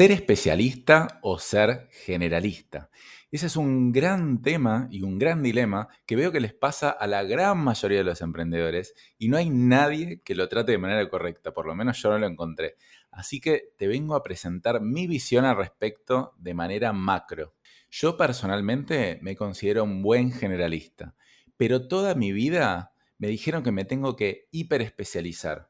¿Ser 0.00 0.12
especialista 0.12 1.18
o 1.20 1.38
ser 1.38 1.90
generalista? 1.90 2.88
Ese 3.30 3.48
es 3.48 3.56
un 3.56 3.92
gran 3.92 4.40
tema 4.40 4.88
y 4.90 5.02
un 5.02 5.18
gran 5.18 5.42
dilema 5.42 5.88
que 6.06 6.16
veo 6.16 6.32
que 6.32 6.40
les 6.40 6.54
pasa 6.54 6.88
a 6.88 7.06
la 7.06 7.22
gran 7.22 7.58
mayoría 7.58 7.98
de 7.98 8.04
los 8.04 8.22
emprendedores 8.22 8.94
y 9.18 9.28
no 9.28 9.36
hay 9.36 9.50
nadie 9.50 10.22
que 10.22 10.34
lo 10.34 10.48
trate 10.48 10.72
de 10.72 10.78
manera 10.78 11.06
correcta, 11.10 11.52
por 11.52 11.66
lo 11.66 11.74
menos 11.74 12.00
yo 12.00 12.08
no 12.08 12.18
lo 12.18 12.26
encontré. 12.26 12.76
Así 13.10 13.42
que 13.42 13.74
te 13.76 13.88
vengo 13.88 14.14
a 14.14 14.22
presentar 14.22 14.80
mi 14.80 15.06
visión 15.06 15.44
al 15.44 15.58
respecto 15.58 16.32
de 16.38 16.54
manera 16.54 16.94
macro. 16.94 17.52
Yo 17.90 18.16
personalmente 18.16 19.18
me 19.20 19.36
considero 19.36 19.84
un 19.84 20.00
buen 20.00 20.32
generalista, 20.32 21.14
pero 21.58 21.88
toda 21.88 22.14
mi 22.14 22.32
vida 22.32 22.94
me 23.18 23.28
dijeron 23.28 23.62
que 23.62 23.70
me 23.70 23.84
tengo 23.84 24.16
que 24.16 24.48
hiperespecializar. 24.50 25.69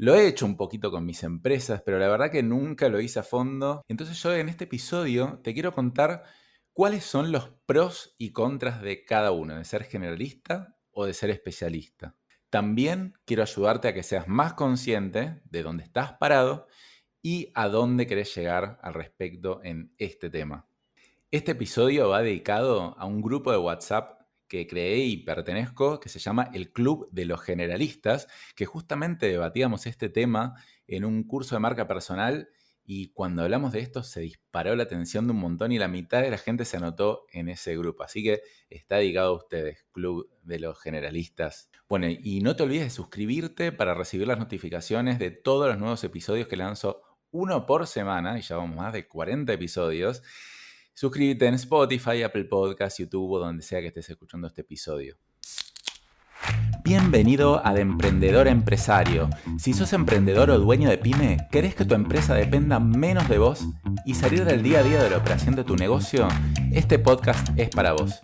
Lo 0.00 0.14
he 0.14 0.28
hecho 0.28 0.46
un 0.46 0.56
poquito 0.56 0.92
con 0.92 1.04
mis 1.04 1.24
empresas, 1.24 1.82
pero 1.84 1.98
la 1.98 2.06
verdad 2.06 2.30
que 2.30 2.44
nunca 2.44 2.88
lo 2.88 3.00
hice 3.00 3.18
a 3.18 3.24
fondo. 3.24 3.82
Entonces 3.88 4.22
yo 4.22 4.32
en 4.32 4.48
este 4.48 4.62
episodio 4.62 5.40
te 5.42 5.52
quiero 5.52 5.74
contar 5.74 6.22
cuáles 6.72 7.02
son 7.02 7.32
los 7.32 7.50
pros 7.66 8.14
y 8.16 8.30
contras 8.30 8.80
de 8.80 9.04
cada 9.04 9.32
uno, 9.32 9.56
de 9.56 9.64
ser 9.64 9.82
generalista 9.82 10.78
o 10.92 11.04
de 11.04 11.14
ser 11.14 11.30
especialista. 11.30 12.14
También 12.48 13.14
quiero 13.24 13.42
ayudarte 13.42 13.88
a 13.88 13.92
que 13.92 14.04
seas 14.04 14.28
más 14.28 14.54
consciente 14.54 15.42
de 15.44 15.64
dónde 15.64 15.82
estás 15.82 16.12
parado 16.12 16.68
y 17.20 17.50
a 17.56 17.66
dónde 17.66 18.06
querés 18.06 18.32
llegar 18.36 18.78
al 18.80 18.94
respecto 18.94 19.60
en 19.64 19.92
este 19.98 20.30
tema. 20.30 20.68
Este 21.32 21.50
episodio 21.52 22.08
va 22.08 22.22
dedicado 22.22 22.96
a 22.96 23.04
un 23.04 23.20
grupo 23.20 23.50
de 23.50 23.58
WhatsApp 23.58 24.17
que 24.48 24.66
creé 24.66 24.98
y 24.98 25.18
pertenezco, 25.18 26.00
que 26.00 26.08
se 26.08 26.18
llama 26.18 26.50
el 26.52 26.72
Club 26.72 27.08
de 27.12 27.26
los 27.26 27.40
Generalistas, 27.40 28.28
que 28.56 28.66
justamente 28.66 29.26
debatíamos 29.26 29.86
este 29.86 30.08
tema 30.08 30.54
en 30.86 31.04
un 31.04 31.24
curso 31.24 31.54
de 31.54 31.60
marca 31.60 31.86
personal 31.86 32.48
y 32.90 33.12
cuando 33.12 33.42
hablamos 33.42 33.72
de 33.72 33.80
esto 33.80 34.02
se 34.02 34.20
disparó 34.22 34.74
la 34.74 34.84
atención 34.84 35.26
de 35.26 35.34
un 35.34 35.40
montón 35.40 35.72
y 35.72 35.78
la 35.78 35.88
mitad 35.88 36.22
de 36.22 36.30
la 36.30 36.38
gente 36.38 36.64
se 36.64 36.78
anotó 36.78 37.26
en 37.30 37.50
ese 37.50 37.76
grupo. 37.76 38.02
Así 38.02 38.22
que 38.22 38.40
está 38.70 38.96
dedicado 38.96 39.28
a 39.28 39.36
ustedes, 39.36 39.84
Club 39.92 40.30
de 40.42 40.58
los 40.58 40.80
Generalistas. 40.80 41.68
Bueno, 41.86 42.06
y 42.08 42.40
no 42.40 42.56
te 42.56 42.62
olvides 42.62 42.84
de 42.84 42.90
suscribirte 42.90 43.72
para 43.72 43.92
recibir 43.92 44.26
las 44.26 44.38
notificaciones 44.38 45.18
de 45.18 45.30
todos 45.30 45.68
los 45.68 45.78
nuevos 45.78 46.02
episodios 46.02 46.48
que 46.48 46.56
lanzo 46.56 47.02
uno 47.30 47.66
por 47.66 47.86
semana, 47.86 48.38
y 48.38 48.40
ya 48.40 48.56
vamos 48.56 48.76
más 48.76 48.94
de 48.94 49.06
40 49.06 49.52
episodios. 49.52 50.22
Suscríbete 50.98 51.46
en 51.46 51.54
Spotify, 51.54 52.24
Apple 52.24 52.46
Podcasts, 52.46 52.98
YouTube 52.98 53.30
o 53.30 53.38
donde 53.38 53.62
sea 53.62 53.80
que 53.80 53.86
estés 53.86 54.10
escuchando 54.10 54.48
este 54.48 54.62
episodio. 54.62 55.16
Bienvenido 56.82 57.64
a 57.64 57.72
De 57.72 57.82
Emprendedor 57.82 58.48
Empresario. 58.48 59.30
Si 59.60 59.74
sos 59.74 59.92
emprendedor 59.92 60.50
o 60.50 60.58
dueño 60.58 60.90
de 60.90 60.98
pyme, 60.98 61.36
¿querés 61.52 61.76
que 61.76 61.84
tu 61.84 61.94
empresa 61.94 62.34
dependa 62.34 62.80
menos 62.80 63.28
de 63.28 63.38
vos 63.38 63.64
y 64.04 64.14
salir 64.14 64.44
del 64.44 64.64
día 64.64 64.80
a 64.80 64.82
día 64.82 65.00
de 65.00 65.10
la 65.10 65.18
operación 65.18 65.54
de 65.54 65.62
tu 65.62 65.76
negocio? 65.76 66.26
Este 66.72 66.98
podcast 66.98 67.48
es 67.56 67.68
para 67.68 67.92
vos. 67.92 68.18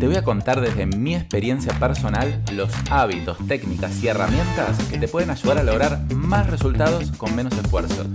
Te 0.00 0.06
voy 0.06 0.16
a 0.16 0.24
contar 0.24 0.62
desde 0.62 0.86
mi 0.86 1.14
experiencia 1.14 1.78
personal 1.78 2.42
los 2.54 2.72
hábitos, 2.90 3.36
técnicas 3.46 4.02
y 4.02 4.08
herramientas 4.08 4.82
que 4.84 4.96
te 4.96 5.08
pueden 5.08 5.28
ayudar 5.28 5.58
a 5.58 5.62
lograr 5.62 6.00
más 6.14 6.48
resultados 6.48 7.12
con 7.18 7.36
menos 7.36 7.52
esfuerzo 7.58 8.06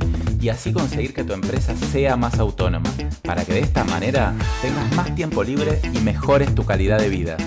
y 0.41 0.49
así 0.49 0.71
conseguir 0.71 1.13
que 1.13 1.23
tu 1.23 1.33
empresa 1.33 1.75
sea 1.75 2.15
más 2.15 2.39
autónoma, 2.39 2.89
para 3.23 3.43
que 3.45 3.53
de 3.53 3.59
esta 3.59 3.83
manera 3.83 4.33
tengas 4.61 4.95
más 4.95 5.13
tiempo 5.15 5.43
libre 5.43 5.79
y 5.93 5.99
mejores 5.99 6.55
tu 6.55 6.65
calidad 6.65 6.99
de 6.99 7.09
vida. 7.09 7.37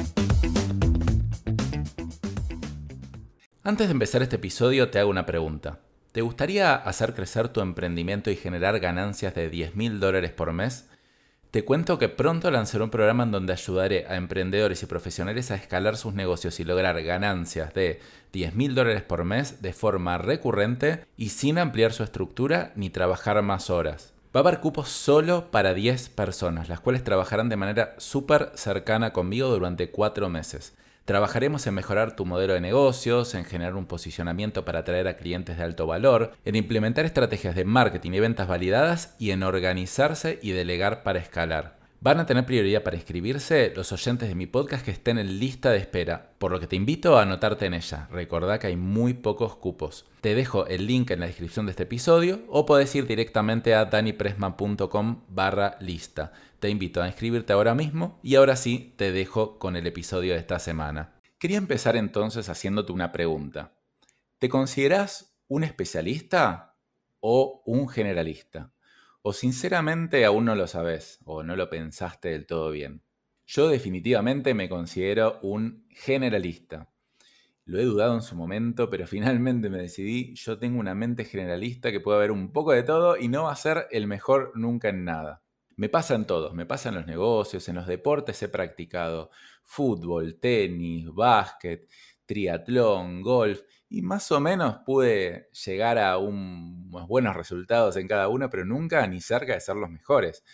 Antes 3.65 3.89
de 3.89 3.93
empezar 3.93 4.23
este 4.23 4.37
episodio 4.37 4.91
te 4.91 4.99
hago 4.99 5.11
una 5.11 5.25
pregunta. 5.25 5.79
¿Te 6.13 6.21
gustaría 6.21 6.75
hacer 6.75 7.15
crecer 7.15 7.49
tu 7.49 7.61
emprendimiento 7.61 8.31
y 8.31 8.37
generar 8.37 8.81
ganancias 8.81 9.35
de 9.35 9.49
10 9.49 9.77
mil 9.77 9.99
dólares 9.99 10.31
por 10.33 10.53
mes? 10.53 10.89
Te 11.53 11.67
cuento 11.67 11.99
que 11.99 12.09
pronto 12.09 12.51
lanzaré 12.51 12.83
un 12.83 12.89
programa 12.89 13.25
en 13.25 13.31
donde 13.31 13.53
ayudaré 13.53 14.07
a 14.09 14.17
emprendedores 14.17 14.83
y 14.83 14.87
profesionales 14.87 15.51
a 15.51 15.55
escalar 15.55 15.99
sus 15.99 16.15
negocios 16.15 16.59
y 16.61 16.65
lograr 16.65 17.03
ganancias 17.03 17.75
de 17.75 18.01
10 18.33 18.55
mil 18.55 18.75
dólares 18.75 19.03
por 19.03 19.25
mes 19.25 19.61
de 19.61 19.75
forma 19.75 20.17
recurrente 20.17 21.05
y 21.19 21.29
sin 21.29 21.59
ampliar 21.59 21.93
su 21.93 22.05
estructura 22.05 22.73
ni 22.75 22.89
trabajar 22.89 23.43
más 23.43 23.69
horas. 23.69 24.15
Va 24.35 24.41
a 24.41 24.45
haber 24.45 24.61
cupos 24.61 24.89
solo 24.89 25.51
para 25.51 25.75
10 25.75 26.09
personas, 26.09 26.71
las 26.71 26.81
cuales 26.81 27.05
trabajarán 27.05 27.51
de 27.51 27.57
manera 27.57 27.97
súper 27.99 28.53
cercana 28.55 29.13
conmigo 29.13 29.49
durante 29.49 29.91
4 29.91 30.31
meses. 30.31 30.73
Trabajaremos 31.05 31.67
en 31.67 31.75
mejorar 31.75 32.15
tu 32.15 32.25
modelo 32.25 32.55
de 32.55 32.61
negocios, 32.61 33.35
en 33.35 33.45
generar 33.45 33.75
un 33.75 33.87
posicionamiento 33.87 34.65
para 34.65 34.81
atraer 34.81 35.09
a 35.09 35.17
clientes 35.17 35.59
de 35.59 35.65
alto 35.65 35.87
valor, 35.87 36.33
en 36.45 36.55
implementar 36.55 37.05
estrategias 37.05 37.57
de 37.57 37.65
marketing 37.65 38.13
y 38.13 38.21
ventas 38.21 38.47
validadas 38.47 39.17
y 39.19 39.33
en 39.33 39.43
organizarse 39.43 40.39
y 40.43 40.53
delegar 40.53 41.03
para 41.03 41.19
escalar. 41.19 41.82
Van 42.05 42.19
a 42.19 42.27
tener 42.27 42.45
prioridad 42.45 42.83
para 42.83 42.97
inscribirse 42.97 43.73
los 43.77 43.93
oyentes 43.93 44.29
de 44.29 44.35
mi 44.35 44.47
podcast 44.47 44.85
que 44.85 44.91
estén 44.91 45.19
en 45.19 45.39
lista 45.39 45.71
de 45.71 45.79
espera, 45.79 46.33
por 46.39 46.51
lo 46.51 46.59
que 46.59 46.67
te 46.67 46.75
invito 46.75 47.17
a 47.17 47.23
anotarte 47.23 47.67
en 47.67 47.75
ella. 47.75 48.09
Recordá 48.11 48.59
que 48.59 48.67
hay 48.67 48.75
muy 48.75 49.15
pocos 49.15 49.55
cupos. 49.55 50.05
Te 50.21 50.35
dejo 50.35 50.67
el 50.67 50.89
link 50.89 51.13
en 51.13 51.21
la 51.21 51.27
descripción 51.27 51.65
de 51.65 51.71
este 51.71 51.85
episodio 51.85 52.41
o 52.49 52.67
puedes 52.67 52.93
ir 52.97 53.07
directamente 53.07 53.77
a 53.77 53.85
danipresman.com 53.85 55.27
barra 55.29 55.77
lista. 55.79 56.33
Te 56.59 56.71
invito 56.71 57.01
a 57.01 57.07
inscribirte 57.07 57.53
ahora 57.53 57.77
mismo 57.77 58.19
y 58.21 58.35
ahora 58.35 58.57
sí 58.57 58.95
te 58.97 59.13
dejo 59.13 59.61
con 59.61 59.77
el 59.77 59.87
episodio 59.87 60.33
de 60.33 60.41
esta 60.41 60.59
semana. 60.59 61.21
Quería 61.39 61.59
empezar 61.59 61.95
entonces 61.95 62.49
haciéndote 62.49 62.91
una 62.91 63.13
pregunta. 63.13 63.75
¿Te 64.41 64.49
consideras 64.49 65.37
un 65.47 65.63
especialista 65.63 66.75
o 67.21 67.63
un 67.65 67.89
generalista? 67.89 68.73
O 69.23 69.33
sinceramente 69.33 70.25
aún 70.25 70.45
no 70.45 70.55
lo 70.55 70.67
sabes 70.67 71.21
o 71.25 71.43
no 71.43 71.57
lo 71.57 71.71
pensaste 71.71 72.31
del 72.31 72.47
todo 72.47 72.71
bien. 72.71 73.03
Yo 73.47 73.69
definitivamente 73.69 74.55
me 74.55 74.69
considero 74.69 75.39
un 75.43 75.87
generalista. 75.91 76.89
Lo 77.65 77.79
he 77.79 77.85
dudado 77.85 78.15
en 78.15 78.23
su 78.23 78.35
momento, 78.35 78.91
pero 78.91 79.07
finalmente 79.09 79.71
me 79.71 79.79
decidí, 79.79 80.35
yo 80.35 80.59
tengo 80.59 80.81
una 80.81 80.95
mente 80.95 81.25
generalista 81.25 81.93
que 81.93 82.01
puede 82.01 82.19
ver 82.19 82.33
un 82.33 82.53
poco 82.53 82.73
de 82.73 82.83
todo 82.83 83.17
y 83.17 83.29
no 83.29 83.45
va 83.45 83.53
a 83.53 83.57
ser 83.57 83.87
el 83.91 84.07
mejor 84.07 84.53
nunca 84.55 84.89
en 84.89 85.05
nada. 85.05 85.43
Me 85.77 85.89
pasa 85.89 86.15
en 86.15 86.27
todos, 86.27 86.53
me 86.53 86.67
pasa 86.67 86.91
en 86.91 86.97
los 86.97 87.07
negocios, 87.07 87.69
en 87.69 87.77
los 87.77 87.87
deportes 87.87 88.43
he 88.43 88.49
practicado 88.49 89.31
fútbol, 89.63 90.39
tenis, 90.39 91.07
básquet, 91.13 91.89
triatlón, 92.27 93.23
golf, 93.23 93.63
y 93.93 94.01
más 94.01 94.33
o 94.33 94.41
menos 94.41 94.79
pude 94.87 95.51
llegar 95.67 95.99
a 95.99 96.17
unos 96.17 97.07
buenos 97.07 97.37
resultados 97.37 97.97
en 97.97 98.09
cada 98.09 98.29
uno, 98.29 98.49
pero 98.49 98.65
nunca 98.65 99.07
ni 99.07 99.21
cerca 99.21 99.53
de 99.53 99.61
ser 99.61 99.77
los 99.77 99.91
mejores. 99.91 100.45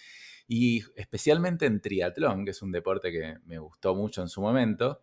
Y 0.48 0.82
especialmente 0.96 1.64
en 1.66 1.80
triatlón, 1.80 2.44
que 2.44 2.50
es 2.50 2.62
un 2.62 2.72
deporte 2.72 3.12
que 3.12 3.36
me 3.44 3.58
gustó 3.58 3.94
mucho 3.94 4.22
en 4.22 4.28
su 4.28 4.40
momento, 4.40 5.02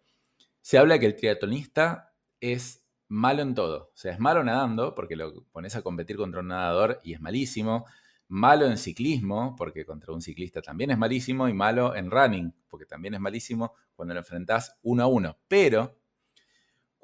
se 0.59 0.78
habla 0.78 1.00
que 1.00 1.06
el 1.06 1.16
triatlonista 1.16 2.13
es 2.41 2.84
malo 3.07 3.41
en 3.41 3.56
todo. 3.56 3.91
O 3.94 3.97
sea, 3.97 4.12
es 4.12 4.19
malo 4.19 4.44
nadando, 4.44 4.95
porque 4.95 5.16
lo 5.16 5.45
pones 5.53 5.78
a 5.78 5.81
competir 5.81 6.18
contra 6.18 6.41
un 6.41 6.50
nadador 6.50 7.00
y 7.03 7.13
es 7.13 7.22
malísimo. 7.22 7.85
Malo 8.28 8.66
en 8.66 8.78
ciclismo, 8.78 9.56
porque 9.56 9.85
contra 9.85 10.13
un 10.13 10.22
ciclista 10.22 10.62
también 10.62 10.91
es 10.91 10.97
malísimo. 10.97 11.47
Y 11.47 11.53
malo 11.53 11.95
en 11.95 12.12
running, 12.12 12.53
porque 12.68 12.85
también 12.85 13.13
es 13.13 13.22
malísimo 13.22 13.75
cuando 13.94 14.13
lo 14.13 14.19
enfrentás 14.19 14.78
uno 14.81 15.03
a 15.03 15.07
uno. 15.07 15.38
Pero 15.47 15.95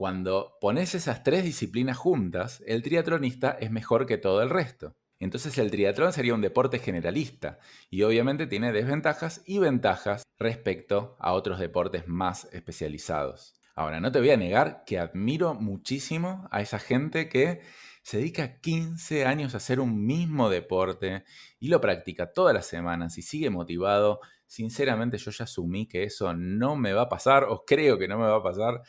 cuando 0.02 0.58
pones 0.60 0.96
esas 0.96 1.22
tres 1.22 1.44
disciplinas 1.44 1.96
juntas, 1.96 2.64
el 2.66 2.82
triatlonista 2.82 3.52
es 3.52 3.70
mejor 3.70 4.08
que 4.08 4.18
todo 4.18 4.42
el 4.42 4.50
resto. 4.50 4.96
Entonces 5.20 5.60
el 5.60 5.70
triatlón 5.70 6.12
sería 6.12 6.34
un 6.34 6.42
deporte 6.42 6.80
generalista 6.80 7.60
y 7.92 8.02
obviamente 8.02 8.48
tiene 8.48 8.72
desventajas 8.72 9.44
y 9.46 9.60
ventajas 9.60 10.24
respecto 10.40 11.16
a 11.20 11.34
otros 11.34 11.60
deportes 11.60 12.08
más 12.08 12.46
especializados. 12.52 13.54
Ahora, 13.76 14.00
no 14.00 14.12
te 14.12 14.18
voy 14.18 14.32
a 14.32 14.38
negar 14.38 14.86
que 14.88 14.98
admiro 14.98 15.54
muchísimo 15.54 16.48
a 16.50 16.62
esa 16.62 16.80
gente 16.80 17.30
que 17.30 17.62
se 18.02 18.18
dedica 18.18 18.60
15 18.60 19.26
años 19.26 19.54
a 19.54 19.58
hacer 19.58 19.80
un 19.80 20.04
mismo 20.04 20.50
deporte 20.50 21.26
y 21.60 21.68
lo 21.68 21.80
practica 21.80 22.34
todas 22.34 22.56
las 22.56 22.66
semanas 22.66 23.20
y 23.20 23.22
sigue 23.22 23.52
motivado. 23.52 24.20
Sinceramente 24.47 25.20
yo 25.20 25.30
ya 25.30 25.44
asumí 25.44 25.88
que 25.88 26.02
eso 26.06 26.34
no 26.34 26.76
me 26.76 26.92
va 26.92 27.04
a 27.04 27.09
pasar 27.09 27.44
o 27.44 27.66
creo 27.66 28.00
que 28.00 28.08
no 28.08 28.18
me 28.18 28.26
va 28.26 28.38
a 28.38 28.44
pasar 28.44 28.82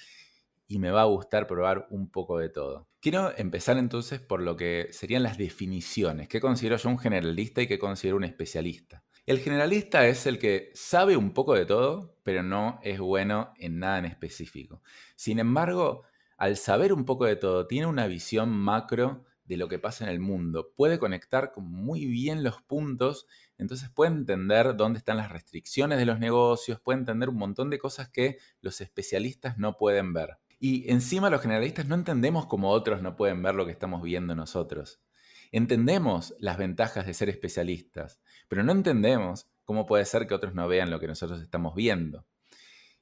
y 0.73 0.79
me 0.79 0.91
va 0.91 1.03
a 1.03 1.05
gustar 1.05 1.47
probar 1.47 1.87
un 1.91 2.09
poco 2.09 2.39
de 2.39 2.49
todo. 2.49 2.89
Quiero 2.99 3.37
empezar 3.37 3.77
entonces 3.77 4.21
por 4.21 4.41
lo 4.41 4.57
que 4.57 4.89
serían 4.91 5.23
las 5.23 5.37
definiciones. 5.37 6.29
¿Qué 6.29 6.41
considero 6.41 6.79
yo 6.79 6.89
un 6.89 6.99
generalista 6.99 7.61
y 7.61 7.67
qué 7.67 7.79
considero 7.79 8.17
un 8.17 8.25
especialista? 8.25 9.05
El 9.27 9.41
generalista 9.41 10.07
es 10.07 10.27
el 10.27 10.39
que 10.39 10.71
sabe 10.73 11.19
un 11.19 11.35
poco 11.35 11.53
de 11.53 11.67
todo, 11.67 12.17
pero 12.23 12.43
no 12.43 12.81
es 12.83 13.01
bueno 13.01 13.53
en 13.59 13.81
nada 13.81 13.99
en 13.99 14.07
específico. 14.07 14.81
Sin 15.15 15.39
embargo, 15.39 16.05
al 16.39 16.57
saber 16.57 16.95
un 16.95 17.05
poco 17.05 17.27
de 17.27 17.37
todo, 17.37 17.67
tiene 17.67 17.87
una 17.87 18.07
visión 18.07 18.49
macro 18.49 19.27
de 19.45 19.59
lo 19.59 19.69
que 19.69 19.79
pasa 19.79 20.05
en 20.05 20.11
el 20.11 20.21
mundo. 20.21 20.73
Puede 20.75 20.99
conectar 20.99 21.53
muy 21.59 22.07
bien 22.07 22.43
los 22.43 22.63
puntos, 22.63 23.27
entonces 23.59 23.91
puede 23.91 24.13
entender 24.13 24.75
dónde 24.75 25.01
están 25.01 25.19
las 25.19 25.31
restricciones 25.31 25.99
de 25.99 26.07
los 26.07 26.19
negocios, 26.19 26.81
puede 26.81 27.01
entender 27.01 27.29
un 27.29 27.37
montón 27.37 27.69
de 27.69 27.79
cosas 27.79 28.09
que 28.09 28.39
los 28.63 28.81
especialistas 28.81 29.59
no 29.59 29.77
pueden 29.77 30.15
ver. 30.15 30.39
Y 30.65 30.89
encima 30.93 31.29
los 31.29 31.43
generalistas 31.43 31.89
no 31.89 31.97
entendemos 31.97 32.47
cómo 32.47 32.71
otros 32.71 33.03
no 33.03 33.17
pueden 33.17 33.43
ver 33.43 33.57
lo 33.57 33.67
que 33.67 33.73
estamos 33.73 34.01
viendo 34.01 34.37
nosotros. 34.37 35.03
Entendemos 35.51 36.37
las 36.39 36.57
ventajas 36.57 37.05
de 37.05 37.15
ser 37.15 37.29
especialistas, 37.29 38.23
pero 38.47 38.63
no 38.63 38.71
entendemos 38.71 39.51
cómo 39.65 39.87
puede 39.87 40.05
ser 40.05 40.29
que 40.29 40.35
otros 40.35 40.55
no 40.55 40.69
vean 40.69 40.89
lo 40.89 41.01
que 41.01 41.09
nosotros 41.09 41.43
estamos 41.43 41.75
viendo. 41.75 42.29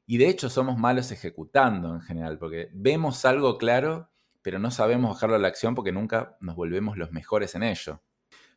Y 0.06 0.16
de 0.16 0.30
hecho 0.30 0.48
somos 0.48 0.78
malos 0.78 1.12
ejecutando 1.12 1.96
en 1.96 2.00
general, 2.00 2.38
porque 2.38 2.70
vemos 2.72 3.26
algo 3.26 3.58
claro, 3.58 4.08
pero 4.40 4.58
no 4.58 4.70
sabemos 4.70 5.10
bajarlo 5.10 5.36
a 5.36 5.38
la 5.38 5.48
acción 5.48 5.74
porque 5.74 5.92
nunca 5.92 6.38
nos 6.40 6.56
volvemos 6.56 6.96
los 6.96 7.12
mejores 7.12 7.54
en 7.56 7.62
ello. 7.62 8.02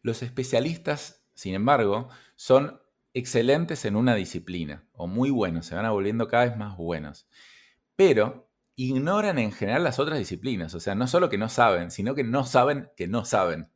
Los 0.01 0.23
especialistas, 0.23 1.25
sin 1.33 1.55
embargo, 1.55 2.07
son 2.37 2.79
excelentes 3.13 3.83
en 3.83 3.97
una 3.97 4.15
disciplina, 4.15 4.87
o 4.93 5.07
muy 5.07 5.29
buenos, 5.29 5.65
se 5.65 5.75
van 5.75 5.91
volviendo 5.91 6.29
cada 6.29 6.45
vez 6.45 6.55
más 6.55 6.77
buenos. 6.77 7.27
Pero 7.97 8.52
ignoran 8.75 9.37
en 9.37 9.51
general 9.51 9.83
las 9.83 9.99
otras 9.99 10.19
disciplinas, 10.19 10.73
o 10.73 10.79
sea, 10.79 10.95
no 10.95 11.07
solo 11.07 11.29
que 11.29 11.37
no 11.37 11.49
saben, 11.49 11.91
sino 11.91 12.15
que 12.15 12.23
no 12.23 12.45
saben 12.45 12.89
que 12.97 13.07
no 13.07 13.25
saben. 13.25 13.69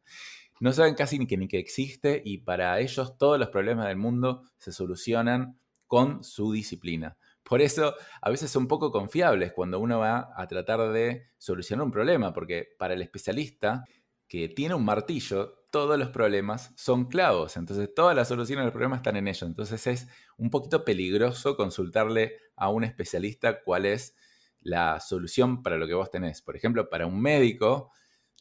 No 0.60 0.74
saben 0.74 0.96
casi 0.96 1.20
ni 1.20 1.28
que, 1.28 1.38
ni 1.38 1.48
que 1.48 1.60
existe 1.60 2.22
y 2.26 2.40
para 2.40 2.80
ellos 2.80 3.18
todos 3.18 3.38
los 3.38 3.50
problemas 3.50 3.88
del 3.88 3.98
mundo 3.98 4.44
se 4.58 4.72
solucionan 4.72 5.60
con 5.86 6.24
su 6.24 6.52
disciplina. 6.52 7.16
Por 7.44 7.62
eso 7.62 7.96
a 8.22 8.30
veces 8.30 8.52
son 8.52 8.68
poco 8.68 8.92
confiables 8.92 9.54
cuando 9.54 9.80
uno 9.80 10.00
va 10.00 10.34
a 10.36 10.48
tratar 10.48 10.92
de 10.92 11.28
solucionar 11.38 11.86
un 11.86 11.92
problema, 11.92 12.34
porque 12.34 12.70
para 12.78 12.94
el 12.94 13.02
especialista 13.02 13.86
que 14.28 14.50
tiene 14.50 14.76
un 14.76 14.84
martillo, 14.84 15.64
todos 15.72 15.98
los 15.98 16.10
problemas 16.10 16.74
son 16.76 17.06
clavos. 17.06 17.56
Entonces 17.56 17.94
todas 17.94 18.16
las 18.16 18.28
soluciones 18.28 18.66
del 18.66 18.74
problema 18.74 18.98
están 18.98 19.16
en 19.16 19.28
ello. 19.28 19.48
Entonces 19.48 19.86
es 19.88 20.08
un 20.38 20.50
poquito 20.50 20.84
peligroso 20.84 21.56
consultarle 21.56 22.36
a 22.56 22.70
un 22.70 22.84
especialista 22.84 23.62
cuál 23.64 23.86
es 23.86 24.16
la 24.62 25.00
solución 25.00 25.64
para 25.64 25.78
lo 25.78 25.88
que 25.88 25.94
vos 25.94 26.12
tenés. 26.12 26.42
Por 26.42 26.56
ejemplo, 26.56 26.90
para 26.90 27.06
un 27.06 27.22
médico, 27.22 27.92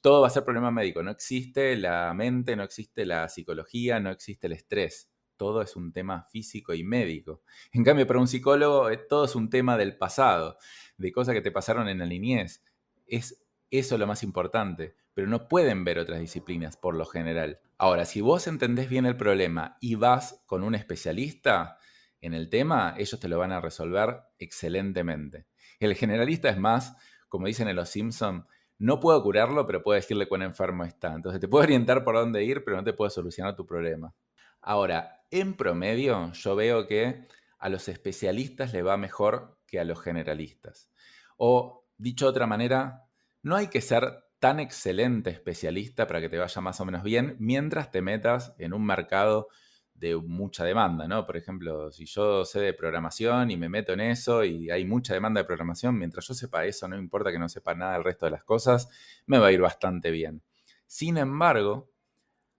todo 0.02 0.20
va 0.22 0.28
a 0.28 0.30
ser 0.30 0.44
problema 0.44 0.70
médico. 0.70 1.02
No 1.02 1.10
existe 1.10 1.76
la 1.76 2.12
mente, 2.14 2.56
no 2.56 2.62
existe 2.62 3.06
la 3.06 3.28
psicología, 3.28 4.00
no 4.00 4.10
existe 4.10 4.46
el 4.46 4.54
estrés 4.54 5.10
todo 5.36 5.62
es 5.62 5.76
un 5.76 5.92
tema 5.92 6.26
físico 6.30 6.74
y 6.74 6.82
médico. 6.82 7.42
En 7.72 7.84
cambio, 7.84 8.06
para 8.06 8.20
un 8.20 8.28
psicólogo 8.28 8.90
eh, 8.90 8.96
todo 8.96 9.26
es 9.26 9.34
un 9.34 9.50
tema 9.50 9.76
del 9.76 9.96
pasado, 9.96 10.58
de 10.96 11.12
cosas 11.12 11.34
que 11.34 11.42
te 11.42 11.50
pasaron 11.50 11.88
en 11.88 11.98
la 11.98 12.06
niñez. 12.06 12.64
Es 13.06 13.44
eso 13.70 13.98
lo 13.98 14.06
más 14.06 14.22
importante, 14.22 14.96
pero 15.14 15.26
no 15.28 15.48
pueden 15.48 15.84
ver 15.84 15.98
otras 15.98 16.20
disciplinas 16.20 16.76
por 16.76 16.94
lo 16.94 17.04
general. 17.04 17.60
Ahora, 17.78 18.04
si 18.04 18.20
vos 18.20 18.46
entendés 18.46 18.88
bien 18.88 19.06
el 19.06 19.16
problema 19.16 19.76
y 19.80 19.96
vas 19.96 20.42
con 20.46 20.62
un 20.62 20.74
especialista 20.74 21.78
en 22.20 22.32
el 22.32 22.48
tema, 22.48 22.94
ellos 22.96 23.20
te 23.20 23.28
lo 23.28 23.38
van 23.38 23.52
a 23.52 23.60
resolver 23.60 24.20
excelentemente. 24.38 25.46
El 25.80 25.94
generalista 25.94 26.48
es 26.48 26.58
más, 26.58 26.96
como 27.28 27.46
dicen 27.46 27.68
en 27.68 27.76
Los 27.76 27.90
Simpson, 27.90 28.46
no 28.78 29.00
puedo 29.00 29.22
curarlo, 29.22 29.66
pero 29.66 29.82
puedo 29.82 29.96
decirle 29.96 30.28
cuán 30.28 30.42
enfermo 30.42 30.84
está. 30.84 31.14
Entonces 31.14 31.40
te 31.40 31.48
puedo 31.48 31.64
orientar 31.64 32.04
por 32.04 32.14
dónde 32.14 32.44
ir, 32.44 32.64
pero 32.64 32.76
no 32.76 32.84
te 32.84 32.92
puedo 32.92 33.10
solucionar 33.10 33.56
tu 33.56 33.66
problema. 33.66 34.14
Ahora, 34.60 35.22
en 35.30 35.54
promedio, 35.54 36.32
yo 36.32 36.56
veo 36.56 36.86
que 36.86 37.26
a 37.58 37.68
los 37.68 37.88
especialistas 37.88 38.72
le 38.72 38.82
va 38.82 38.96
mejor 38.96 39.58
que 39.66 39.80
a 39.80 39.84
los 39.84 40.00
generalistas. 40.00 40.90
O, 41.36 41.86
dicho 41.96 42.26
de 42.26 42.30
otra 42.30 42.46
manera, 42.46 43.04
no 43.42 43.56
hay 43.56 43.68
que 43.68 43.80
ser 43.80 44.24
tan 44.38 44.60
excelente 44.60 45.30
especialista 45.30 46.06
para 46.06 46.20
que 46.20 46.28
te 46.28 46.38
vaya 46.38 46.60
más 46.60 46.80
o 46.80 46.84
menos 46.84 47.02
bien 47.02 47.36
mientras 47.38 47.90
te 47.90 48.02
metas 48.02 48.54
en 48.58 48.74
un 48.74 48.84
mercado 48.84 49.48
de 49.98 50.16
mucha 50.16 50.64
demanda, 50.64 51.08
¿no? 51.08 51.26
Por 51.26 51.36
ejemplo, 51.36 51.90
si 51.90 52.04
yo 52.06 52.44
sé 52.44 52.60
de 52.60 52.74
programación 52.74 53.50
y 53.50 53.56
me 53.56 53.68
meto 53.68 53.92
en 53.92 54.00
eso 54.00 54.44
y 54.44 54.70
hay 54.70 54.84
mucha 54.84 55.14
demanda 55.14 55.40
de 55.40 55.46
programación, 55.46 55.98
mientras 55.98 56.26
yo 56.26 56.34
sepa 56.34 56.64
eso, 56.64 56.86
no 56.88 56.96
importa 56.96 57.32
que 57.32 57.38
no 57.38 57.48
sepa 57.48 57.74
nada 57.74 57.94
del 57.94 58.04
resto 58.04 58.26
de 58.26 58.32
las 58.32 58.44
cosas, 58.44 58.88
me 59.26 59.38
va 59.38 59.48
a 59.48 59.52
ir 59.52 59.60
bastante 59.60 60.10
bien. 60.10 60.42
Sin 60.86 61.16
embargo, 61.18 61.90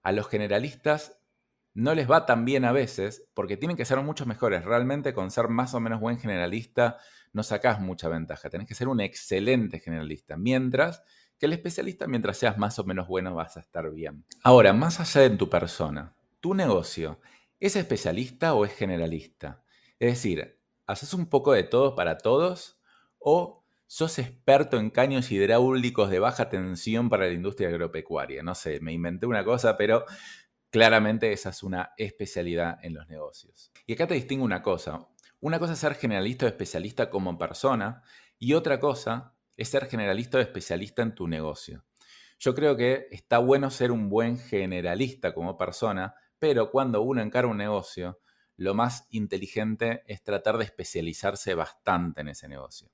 a 0.03 0.11
los 0.11 0.27
generalistas 0.27 1.19
no 1.73 1.93
les 1.93 2.09
va 2.09 2.25
tan 2.25 2.43
bien 2.43 2.65
a 2.65 2.71
veces 2.71 3.29
porque 3.35 3.55
tienen 3.55 3.77
que 3.77 3.85
ser 3.85 4.01
mucho 4.01 4.25
mejores. 4.25 4.65
Realmente 4.65 5.13
con 5.13 5.29
ser 5.29 5.47
más 5.47 5.75
o 5.75 5.79
menos 5.79 5.99
buen 5.99 6.17
generalista 6.17 6.97
no 7.33 7.43
sacás 7.43 7.79
mucha 7.79 8.09
ventaja. 8.09 8.49
Tenés 8.49 8.67
que 8.67 8.73
ser 8.73 8.87
un 8.87 8.99
excelente 8.99 9.79
generalista. 9.79 10.37
Mientras 10.37 11.03
que 11.37 11.45
el 11.45 11.53
especialista, 11.53 12.07
mientras 12.07 12.37
seas 12.37 12.57
más 12.57 12.79
o 12.79 12.83
menos 12.83 13.07
bueno, 13.07 13.35
vas 13.35 13.57
a 13.57 13.59
estar 13.59 13.91
bien. 13.91 14.25
Ahora, 14.43 14.73
más 14.73 14.99
allá 14.99 15.29
de 15.29 15.37
tu 15.37 15.49
persona, 15.49 16.15
tu 16.47 16.53
negocio, 16.53 17.19
¿es 17.59 17.75
especialista 17.75 18.53
o 18.53 18.63
es 18.63 18.73
generalista? 18.73 19.65
Es 19.99 20.13
decir, 20.13 20.61
¿haces 20.85 21.13
un 21.13 21.25
poco 21.25 21.51
de 21.51 21.63
todo 21.63 21.93
para 21.93 22.17
todos 22.17 22.79
o 23.19 23.65
sos 23.85 24.17
experto 24.17 24.79
en 24.79 24.89
caños 24.89 25.29
hidráulicos 25.29 26.09
de 26.09 26.19
baja 26.19 26.47
tensión 26.47 27.09
para 27.09 27.25
la 27.25 27.33
industria 27.33 27.67
agropecuaria? 27.67 28.43
No 28.43 28.55
sé, 28.55 28.79
me 28.79 28.93
inventé 28.93 29.25
una 29.25 29.43
cosa, 29.43 29.75
pero 29.75 30.05
Claramente 30.69 31.31
esa 31.31 31.49
es 31.49 31.63
una 31.63 31.93
especialidad 31.97 32.77
en 32.83 32.93
los 32.93 33.07
negocios. 33.07 33.71
Y 33.85 33.93
acá 33.93 34.05
te 34.05 34.15
distingo 34.15 34.43
una 34.43 34.61
cosa. 34.61 35.07
Una 35.39 35.59
cosa 35.59 35.73
es 35.73 35.79
ser 35.79 35.95
generalista 35.95 36.45
o 36.45 36.49
especialista 36.49 37.09
como 37.09 37.37
persona 37.37 38.03
y 38.37 38.53
otra 38.53 38.79
cosa 38.79 39.33
es 39.55 39.69
ser 39.69 39.87
generalista 39.87 40.37
o 40.37 40.41
especialista 40.41 41.03
en 41.03 41.15
tu 41.15 41.27
negocio. 41.27 41.85
Yo 42.37 42.53
creo 42.53 42.75
que 42.75 43.07
está 43.11 43.37
bueno 43.37 43.71
ser 43.71 43.91
un 43.91 44.09
buen 44.09 44.37
generalista 44.37 45.33
como 45.33 45.57
persona, 45.57 46.15
pero 46.39 46.71
cuando 46.71 47.01
uno 47.01 47.21
encara 47.21 47.47
un 47.47 47.57
negocio, 47.57 48.19
lo 48.55 48.73
más 48.73 49.05
inteligente 49.09 50.03
es 50.07 50.23
tratar 50.23 50.57
de 50.57 50.65
especializarse 50.65 51.53
bastante 51.53 52.21
en 52.21 52.29
ese 52.29 52.47
negocio. 52.47 52.89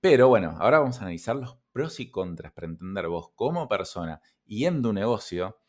Pero 0.00 0.28
bueno, 0.28 0.56
ahora 0.58 0.80
vamos 0.80 0.98
a 0.98 1.02
analizar 1.02 1.36
los 1.36 1.56
pros 1.72 2.00
y 2.00 2.10
contras 2.10 2.52
para 2.52 2.66
entender 2.66 3.08
vos 3.08 3.30
como 3.34 3.68
persona 3.68 4.20
y 4.44 4.66
en 4.66 4.82
tu 4.82 4.92
negocio 4.92 5.60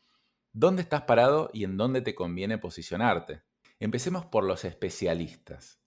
dónde 0.52 0.82
estás 0.82 1.04
parado 1.04 1.50
y 1.54 1.64
en 1.64 1.78
dónde 1.78 2.02
te 2.02 2.16
conviene 2.16 2.58
posicionarte. 2.58 3.44
Empecemos 3.80 4.26
por 4.26 4.44
los 4.44 4.66
especialistas. 4.66 5.80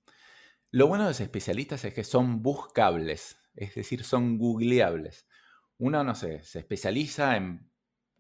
Lo 0.71 0.89
bueno 0.89 1.05
de 1.05 1.11
los 1.11 1.21
especialistas 1.21 1.85
es 1.85 1.95
que 1.95 2.05
son 2.05 2.43
buscables, 2.43 3.37
es 3.55 3.75
decir, 3.75 4.05
son 4.05 4.39
googleables. 4.39 5.27
Uno, 5.79 6.05
no 6.05 6.15
sé, 6.15 6.43
se 6.43 6.59
especializa 6.59 7.37
en 7.37 7.71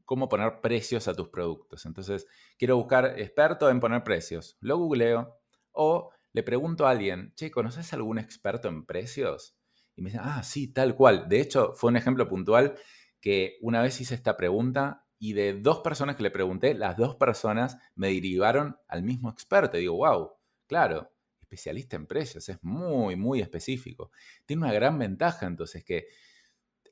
cómo 0.07 0.29
poner 0.31 0.61
precios 0.63 1.09
a 1.09 1.15
tus 1.15 1.29
productos. 1.29 1.85
Entonces, 1.85 2.27
quiero 2.57 2.77
buscar 2.77 3.19
experto 3.19 3.69
en 3.69 3.81
poner 3.81 4.03
precios. 4.03 4.57
Lo 4.61 4.79
googleo 4.79 5.37
o 5.73 6.11
le 6.33 6.43
pregunto 6.43 6.87
a 6.87 6.91
alguien, 6.91 7.35
che, 7.35 7.51
¿conoces 7.51 7.93
algún 7.93 8.19
experto 8.19 8.69
en 8.69 8.87
precios? 8.87 9.57
Y 9.95 10.03
me 10.03 10.11
dice, 10.11 10.21
ah, 10.23 10.43
sí, 10.43 10.69
tal 10.73 10.95
cual. 10.95 11.29
De 11.29 11.41
hecho, 11.41 11.75
fue 11.75 11.91
un 11.91 11.97
ejemplo 11.97 12.29
puntual 12.29 12.77
que 13.21 13.59
una 13.61 13.83
vez 13.83 14.01
hice 14.01 14.15
esta 14.15 14.37
pregunta 14.37 15.05
y 15.19 15.33
de 15.33 15.55
dos 15.55 15.81
personas 15.81 16.17
que 16.17 16.23
le 16.23 16.31
pregunté, 16.31 16.75
las 16.75 16.97
dos 16.97 17.17
personas 17.17 17.79
me 17.95 18.09
derivaron 18.09 18.77
al 18.89 19.03
mismo 19.03 19.31
experto. 19.31 19.77
Y 19.77 19.81
digo, 19.81 19.97
wow, 19.97 20.33
claro, 20.67 21.11
especialista 21.41 21.97
en 21.97 22.07
precios, 22.07 22.49
es 22.49 22.59
muy, 22.63 23.17
muy 23.17 23.41
específico. 23.41 24.11
Tiene 24.45 24.65
una 24.65 24.73
gran 24.73 24.99
ventaja 24.99 25.47
entonces 25.47 25.85
que 25.85 26.07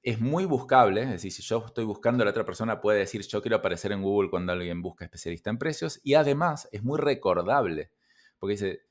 es 0.04 0.20
muy 0.20 0.44
buscable, 0.44 1.02
es 1.02 1.08
decir, 1.08 1.32
si 1.32 1.42
yo 1.42 1.64
estoy 1.64 1.86
buscando, 1.86 2.24
la 2.24 2.30
otra 2.30 2.44
persona 2.44 2.82
puede 2.82 2.98
decir, 2.98 3.22
yo 3.22 3.40
quiero 3.40 3.56
aparecer 3.56 3.90
en 3.90 4.02
Google 4.02 4.28
cuando 4.28 4.52
alguien 4.52 4.82
busca 4.82 5.06
especialista 5.06 5.48
en 5.48 5.56
precios, 5.56 5.98
y 6.02 6.12
además 6.12 6.68
es 6.72 6.82
muy 6.84 6.98
recordable, 6.98 7.90
porque 8.38 8.52
dice, 8.52 8.82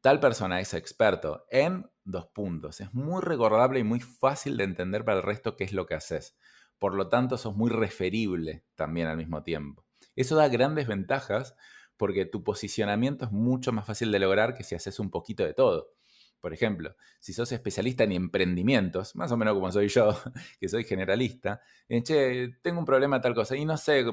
tal 0.00 0.20
persona 0.20 0.60
es 0.60 0.72
experto 0.72 1.44
en 1.50 1.90
dos 2.02 2.28
puntos. 2.28 2.80
Es 2.80 2.94
muy 2.94 3.20
recordable 3.20 3.80
y 3.80 3.84
muy 3.84 4.00
fácil 4.00 4.56
de 4.56 4.64
entender 4.64 5.04
para 5.04 5.18
el 5.18 5.22
resto 5.22 5.54
qué 5.54 5.64
es 5.64 5.74
lo 5.74 5.84
que 5.84 5.94
haces. 5.94 6.34
Por 6.78 6.94
lo 6.94 7.08
tanto, 7.08 7.36
sos 7.36 7.54
muy 7.54 7.70
referible 7.70 8.64
también 8.74 9.06
al 9.06 9.18
mismo 9.18 9.42
tiempo. 9.42 9.84
Eso 10.16 10.34
da 10.34 10.48
grandes 10.48 10.86
ventajas 10.86 11.54
porque 11.98 12.24
tu 12.24 12.42
posicionamiento 12.42 13.26
es 13.26 13.32
mucho 13.32 13.70
más 13.72 13.86
fácil 13.86 14.10
de 14.10 14.18
lograr 14.18 14.54
que 14.54 14.64
si 14.64 14.74
haces 14.74 14.98
un 14.98 15.10
poquito 15.10 15.44
de 15.44 15.52
todo. 15.52 15.92
Por 16.44 16.52
ejemplo, 16.52 16.94
si 17.20 17.32
sos 17.32 17.50
especialista 17.52 18.04
en 18.04 18.12
emprendimientos, 18.12 19.16
más 19.16 19.32
o 19.32 19.36
menos 19.38 19.54
como 19.54 19.72
soy 19.72 19.88
yo, 19.88 20.14
que 20.60 20.68
soy 20.68 20.84
generalista, 20.84 21.62
en, 21.88 22.02
che, 22.02 22.56
tengo 22.60 22.80
un 22.80 22.84
problema 22.84 23.18
tal 23.18 23.34
cosa 23.34 23.56
y 23.56 23.64
no 23.64 23.78
sé, 23.78 24.04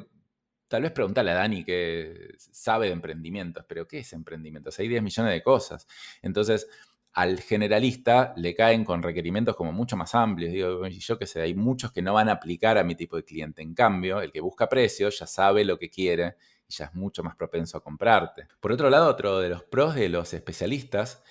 tal 0.70 0.82
vez 0.82 0.94
preguntarle 0.94 1.32
a 1.32 1.34
Dani 1.34 1.66
que 1.66 2.36
sabe 2.40 2.88
de 2.88 2.94
emprendimientos, 2.94 3.66
pero 3.68 3.86
¿qué 3.86 4.00
es 4.00 4.14
emprendimientos? 4.14 4.80
Hay 4.80 4.88
10 4.88 5.04
millones 5.04 5.34
de 5.34 5.44
cosas. 5.44 5.86
Entonces, 6.22 6.70
al 7.12 7.42
generalista 7.42 8.34
le 8.38 8.56
caen 8.56 8.86
con 8.86 9.04
requerimientos 9.04 9.58
como 9.58 9.74
mucho 9.74 9.98
más 9.98 10.16
amplios. 10.16 10.54
Digo, 10.54 10.88
yo 10.88 11.20
que 11.20 11.28
sé, 11.28 11.42
hay 11.42 11.54
muchos 11.54 11.92
que 11.92 12.02
no 12.02 12.14
van 12.14 12.30
a 12.30 12.32
aplicar 12.32 12.78
a 12.78 12.86
mi 12.86 12.96
tipo 12.96 13.18
de 13.18 13.26
cliente. 13.26 13.62
En 13.62 13.74
cambio, 13.74 14.22
el 14.22 14.32
que 14.32 14.40
busca 14.40 14.70
precios 14.70 15.20
ya 15.20 15.28
sabe 15.28 15.66
lo 15.66 15.78
que 15.78 15.90
quiere 15.90 16.36
y 16.66 16.74
ya 16.74 16.86
es 16.86 16.94
mucho 16.94 17.24
más 17.24 17.36
propenso 17.36 17.78
a 17.78 17.84
comprarte. 17.84 18.48
Por 18.62 18.72
otro 18.72 18.90
lado, 18.90 19.10
otro 19.10 19.40
de 19.40 19.50
los 19.50 19.64
pros 19.64 19.96
de 19.96 20.08
los 20.08 20.34
especialistas 20.34 21.22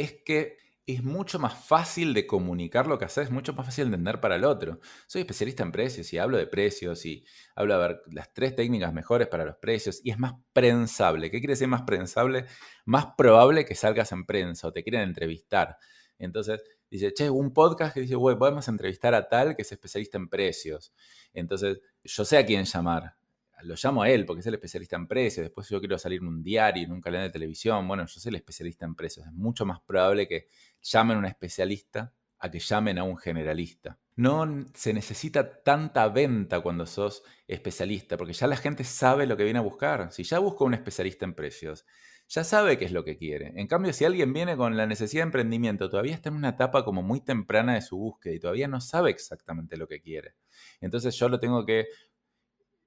es 0.00 0.22
que 0.24 0.58
es 0.86 1.04
mucho 1.04 1.38
más 1.38 1.54
fácil 1.54 2.14
de 2.14 2.26
comunicar 2.26 2.86
lo 2.86 2.98
que 2.98 3.04
haces, 3.04 3.26
es 3.26 3.30
mucho 3.30 3.52
más 3.52 3.66
fácil 3.66 3.84
de 3.84 3.94
entender 3.94 4.20
para 4.20 4.36
el 4.36 4.44
otro. 4.44 4.80
Soy 5.06 5.20
especialista 5.20 5.62
en 5.62 5.72
precios 5.72 6.12
y 6.12 6.18
hablo 6.18 6.36
de 6.36 6.46
precios 6.46 7.06
y 7.06 7.24
hablo 7.54 7.78
de 7.78 8.00
las 8.12 8.32
tres 8.32 8.56
técnicas 8.56 8.92
mejores 8.92 9.28
para 9.28 9.44
los 9.44 9.56
precios 9.56 10.00
y 10.02 10.10
es 10.10 10.18
más 10.18 10.34
prensable. 10.52 11.30
¿Qué 11.30 11.38
quiere 11.38 11.52
decir 11.52 11.68
más 11.68 11.82
prensable? 11.82 12.46
Más 12.84 13.06
probable 13.16 13.64
que 13.64 13.74
salgas 13.74 14.10
en 14.12 14.26
prensa 14.26 14.68
o 14.68 14.72
te 14.72 14.82
quieren 14.82 15.02
entrevistar. 15.02 15.76
Entonces, 16.18 16.62
dice, 16.90 17.12
che, 17.14 17.30
un 17.30 17.52
podcast 17.52 17.94
que 17.94 18.00
dice, 18.00 18.16
güey, 18.16 18.36
podemos 18.36 18.66
entrevistar 18.68 19.14
a 19.14 19.28
tal 19.28 19.54
que 19.54 19.62
es 19.62 19.72
especialista 19.72 20.18
en 20.18 20.28
precios. 20.28 20.92
Entonces, 21.32 21.80
yo 22.02 22.24
sé 22.24 22.36
a 22.36 22.44
quién 22.44 22.64
llamar. 22.64 23.19
Lo 23.62 23.74
llamo 23.80 24.02
a 24.02 24.10
él 24.10 24.26
porque 24.26 24.40
es 24.40 24.46
el 24.46 24.54
especialista 24.54 24.96
en 24.96 25.06
precios, 25.06 25.44
después 25.44 25.68
yo 25.68 25.80
quiero 25.80 25.98
salir 25.98 26.20
en 26.20 26.28
un 26.28 26.42
diario, 26.42 26.84
en 26.84 26.92
un 26.92 27.00
canal 27.00 27.22
de 27.22 27.30
televisión, 27.30 27.86
bueno, 27.86 28.06
yo 28.06 28.20
soy 28.20 28.30
el 28.30 28.36
especialista 28.36 28.84
en 28.84 28.94
precios, 28.94 29.26
es 29.26 29.32
mucho 29.32 29.66
más 29.66 29.80
probable 29.80 30.26
que 30.26 30.48
llamen 30.82 31.16
a 31.16 31.20
un 31.20 31.26
especialista 31.26 32.12
a 32.40 32.50
que 32.50 32.58
llamen 32.58 32.98
a 32.98 33.04
un 33.04 33.16
generalista. 33.18 33.98
No 34.16 34.66
se 34.74 34.92
necesita 34.92 35.62
tanta 35.62 36.08
venta 36.08 36.60
cuando 36.60 36.86
sos 36.86 37.22
especialista, 37.46 38.16
porque 38.16 38.32
ya 38.32 38.46
la 38.46 38.56
gente 38.56 38.82
sabe 38.84 39.26
lo 39.26 39.36
que 39.36 39.44
viene 39.44 39.58
a 39.58 39.62
buscar. 39.62 40.10
Si 40.10 40.24
ya 40.24 40.38
busca 40.38 40.64
un 40.64 40.74
especialista 40.74 41.24
en 41.26 41.34
precios, 41.34 41.86
ya 42.28 42.44
sabe 42.44 42.78
qué 42.78 42.84
es 42.84 42.92
lo 42.92 43.04
que 43.04 43.16
quiere. 43.16 43.52
En 43.56 43.66
cambio, 43.66 43.92
si 43.92 44.04
alguien 44.04 44.32
viene 44.32 44.56
con 44.56 44.76
la 44.76 44.86
necesidad 44.86 45.22
de 45.22 45.26
emprendimiento, 45.26 45.90
todavía 45.90 46.14
está 46.14 46.28
en 46.28 46.36
una 46.36 46.50
etapa 46.50 46.84
como 46.84 47.02
muy 47.02 47.20
temprana 47.20 47.74
de 47.74 47.82
su 47.82 47.96
búsqueda 47.98 48.34
y 48.34 48.40
todavía 48.40 48.68
no 48.68 48.80
sabe 48.80 49.10
exactamente 49.10 49.76
lo 49.76 49.88
que 49.88 50.00
quiere. 50.00 50.34
Entonces 50.80 51.16
yo 51.16 51.28
lo 51.28 51.40
tengo 51.40 51.66
que 51.66 51.86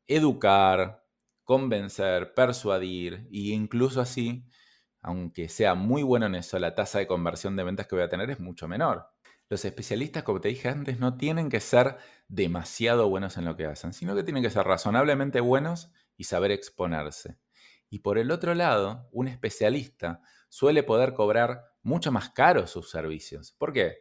educar, 0.08 1.06
convencer, 1.44 2.34
persuadir 2.34 3.28
e 3.32 3.54
incluso 3.54 4.02
así, 4.02 4.46
aunque 5.02 5.50
sea 5.50 5.76
muy 5.76 6.04
bueno 6.04 6.26
en 6.28 6.36
eso, 6.36 6.58
la 6.60 6.76
tasa 6.76 7.00
de 7.00 7.08
conversión 7.08 7.56
de 7.56 7.64
ventas 7.64 7.88
que 7.88 7.96
voy 7.96 8.04
a 8.04 8.10
tener 8.10 8.30
es 8.32 8.40
mucho 8.40 8.68
menor. 8.68 9.08
Los 9.50 9.66
especialistas, 9.66 10.24
como 10.24 10.42
te 10.42 10.48
dije 10.50 10.70
antes, 10.70 11.00
no 11.00 11.18
tienen 11.18 11.50
que 11.50 11.60
ser 11.60 11.98
demasiado 12.28 13.10
buenos 13.10 13.38
en 13.38 13.46
lo 13.46 13.56
que 13.56 13.66
hacen, 13.66 13.94
sino 13.94 14.16
que 14.16 14.24
tienen 14.24 14.42
que 14.42 14.50
ser 14.50 14.66
razonablemente 14.66 15.42
buenos 15.42 15.92
y 16.18 16.24
saber 16.24 16.52
exponerse. 16.52 17.38
Y 17.90 18.00
por 18.00 18.18
el 18.18 18.32
otro 18.32 18.56
lado, 18.56 19.10
un 19.12 19.28
especialista 19.28 20.22
suele 20.50 20.84
poder 20.84 21.14
cobrar 21.14 21.66
mucho 21.84 22.12
más 22.12 22.30
caro 22.30 22.66
sus 22.66 22.90
servicios. 22.90 23.52
¿Por 23.52 23.74
qué? 23.74 24.00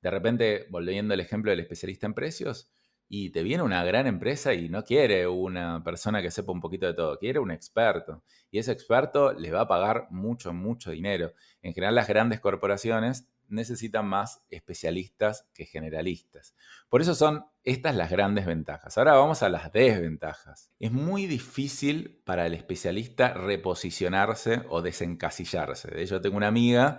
De 0.00 0.10
repente, 0.10 0.66
volviendo 0.70 1.14
al 1.14 1.20
ejemplo 1.20 1.50
del 1.50 1.60
especialista 1.60 2.06
en 2.06 2.14
precios, 2.14 2.70
y 3.14 3.28
te 3.28 3.42
viene 3.42 3.62
una 3.62 3.84
gran 3.84 4.06
empresa 4.06 4.54
y 4.54 4.70
no 4.70 4.84
quiere 4.86 5.26
una 5.26 5.84
persona 5.84 6.22
que 6.22 6.30
sepa 6.30 6.50
un 6.50 6.62
poquito 6.62 6.86
de 6.86 6.94
todo, 6.94 7.18
quiere 7.18 7.40
un 7.40 7.50
experto. 7.50 8.22
Y 8.50 8.58
ese 8.58 8.72
experto 8.72 9.34
le 9.34 9.50
va 9.50 9.60
a 9.60 9.68
pagar 9.68 10.06
mucho, 10.08 10.54
mucho 10.54 10.92
dinero. 10.92 11.34
En 11.60 11.74
general 11.74 11.94
las 11.94 12.08
grandes 12.08 12.40
corporaciones 12.40 13.28
necesitan 13.48 14.06
más 14.06 14.42
especialistas 14.48 15.46
que 15.52 15.66
generalistas. 15.66 16.54
Por 16.88 17.02
eso 17.02 17.14
son 17.14 17.44
estas 17.64 17.94
las 17.96 18.10
grandes 18.10 18.46
ventajas. 18.46 18.96
Ahora 18.96 19.12
vamos 19.12 19.42
a 19.42 19.50
las 19.50 19.70
desventajas. 19.74 20.70
Es 20.80 20.90
muy 20.90 21.26
difícil 21.26 22.18
para 22.24 22.46
el 22.46 22.54
especialista 22.54 23.34
reposicionarse 23.34 24.62
o 24.70 24.80
desencasillarse. 24.80 25.90
De 25.90 26.02
hecho, 26.02 26.22
tengo 26.22 26.38
una 26.38 26.48
amiga 26.48 26.98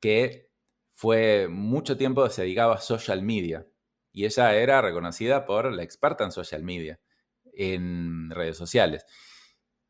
que 0.00 0.50
fue 0.94 1.46
mucho 1.48 1.96
tiempo 1.96 2.28
se 2.28 2.42
dedicaba 2.42 2.74
a 2.74 2.78
social 2.78 3.22
media 3.22 3.64
y 4.14 4.24
ella 4.24 4.54
era 4.54 4.80
reconocida 4.80 5.44
por 5.44 5.70
la 5.72 5.82
experta 5.82 6.24
en 6.24 6.30
social 6.30 6.62
media, 6.62 7.00
en 7.52 8.30
redes 8.30 8.56
sociales. 8.56 9.04